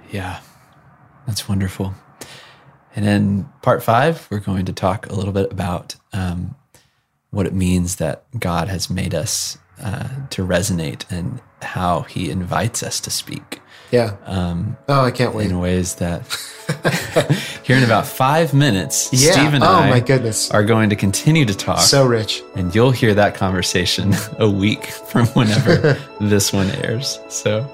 Yeah, 0.10 0.40
that's 1.28 1.48
wonderful. 1.48 1.94
And 2.96 3.06
in 3.06 3.50
part 3.62 3.84
five, 3.84 4.28
we're 4.32 4.40
going 4.40 4.66
to 4.66 4.74
talk 4.74 5.08
a 5.08 5.14
little 5.14 5.34
bit 5.34 5.52
about 5.52 5.96
um, 6.12 6.56
what 7.32 7.46
it 7.46 7.54
means 7.54 7.96
that 7.98 8.24
God 8.40 8.68
has 8.68 8.90
made 8.90 9.14
us 9.16 9.58
uh, 9.84 10.08
to 10.30 10.46
resonate 10.46 11.10
and 11.10 11.42
how 11.62 12.02
he 12.02 12.30
invites 12.30 12.84
us 12.84 13.00
to 13.02 13.10
speak 13.10 13.60
Yeah. 13.92 14.16
um, 14.26 14.78
Oh, 14.88 15.02
I 15.06 15.12
can't 15.12 15.34
wait. 15.34 15.50
in 15.50 15.60
ways 15.60 15.96
that 15.96 16.22
here 17.64 17.78
in 17.78 17.84
about 17.84 18.06
five 18.06 18.54
minutes, 18.54 19.10
Yeah. 19.12 19.32
Steve 19.32 19.54
and 19.54 19.64
oh 19.64 19.68
I 19.68 19.90
my 19.90 20.00
goodness. 20.00 20.52
are 20.52 20.64
going 20.64 20.90
to 20.90 20.96
continue 20.96 21.46
to 21.46 21.54
talk. 21.56 21.80
So 21.80 22.06
rich. 22.06 22.42
and 22.56 22.74
you'll 22.76 22.92
hear 22.92 23.14
that 23.16 23.36
conversation 23.36 24.14
a 24.40 24.50
week 24.50 24.86
from 24.86 25.26
whenever 25.28 25.98
this 26.22 26.52
one 26.54 26.70
airs. 26.72 27.20
So, 27.30 27.68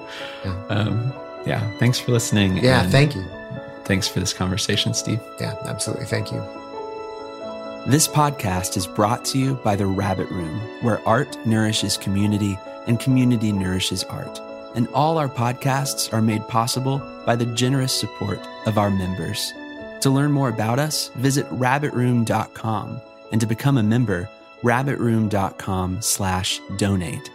Yeah. 0.44 0.64
um, 0.68 1.12
yeah, 1.46 1.60
thanks 1.78 1.98
for 1.98 2.12
listening. 2.12 2.58
Yeah. 2.58 2.88
Thank 2.88 3.14
you. 3.14 3.24
Thanks 3.84 4.06
for 4.08 4.20
this 4.20 4.32
conversation, 4.32 4.92
Steve. 4.94 5.20
Yeah. 5.40 5.56
Absolutely. 5.64 6.06
Thank 6.06 6.30
you. 6.32 6.42
This 7.88 8.06
podcast 8.06 8.76
is 8.76 8.86
brought 8.86 9.24
to 9.24 9.38
you 9.38 9.54
by 9.54 9.74
The 9.74 9.86
Rabbit 9.86 10.28
Room, 10.28 10.60
where 10.82 11.00
art 11.08 11.38
nourishes 11.46 11.96
community 11.96 12.58
and 12.86 13.00
community 13.00 13.50
nourishes 13.50 14.04
art. 14.04 14.38
And 14.74 14.88
all 14.88 15.16
our 15.16 15.26
podcasts 15.30 16.12
are 16.12 16.20
made 16.20 16.46
possible 16.48 16.98
by 17.24 17.34
the 17.34 17.46
generous 17.46 17.98
support 17.98 18.46
of 18.66 18.76
our 18.76 18.90
members. 18.90 19.54
To 20.02 20.10
learn 20.10 20.32
more 20.32 20.50
about 20.50 20.78
us, 20.78 21.08
visit 21.16 21.48
rabbitroom.com. 21.48 23.00
And 23.32 23.40
to 23.40 23.46
become 23.46 23.78
a 23.78 23.82
member, 23.82 24.28
rabbitroom.com 24.60 26.02
slash 26.02 26.60
donate. 26.76 27.30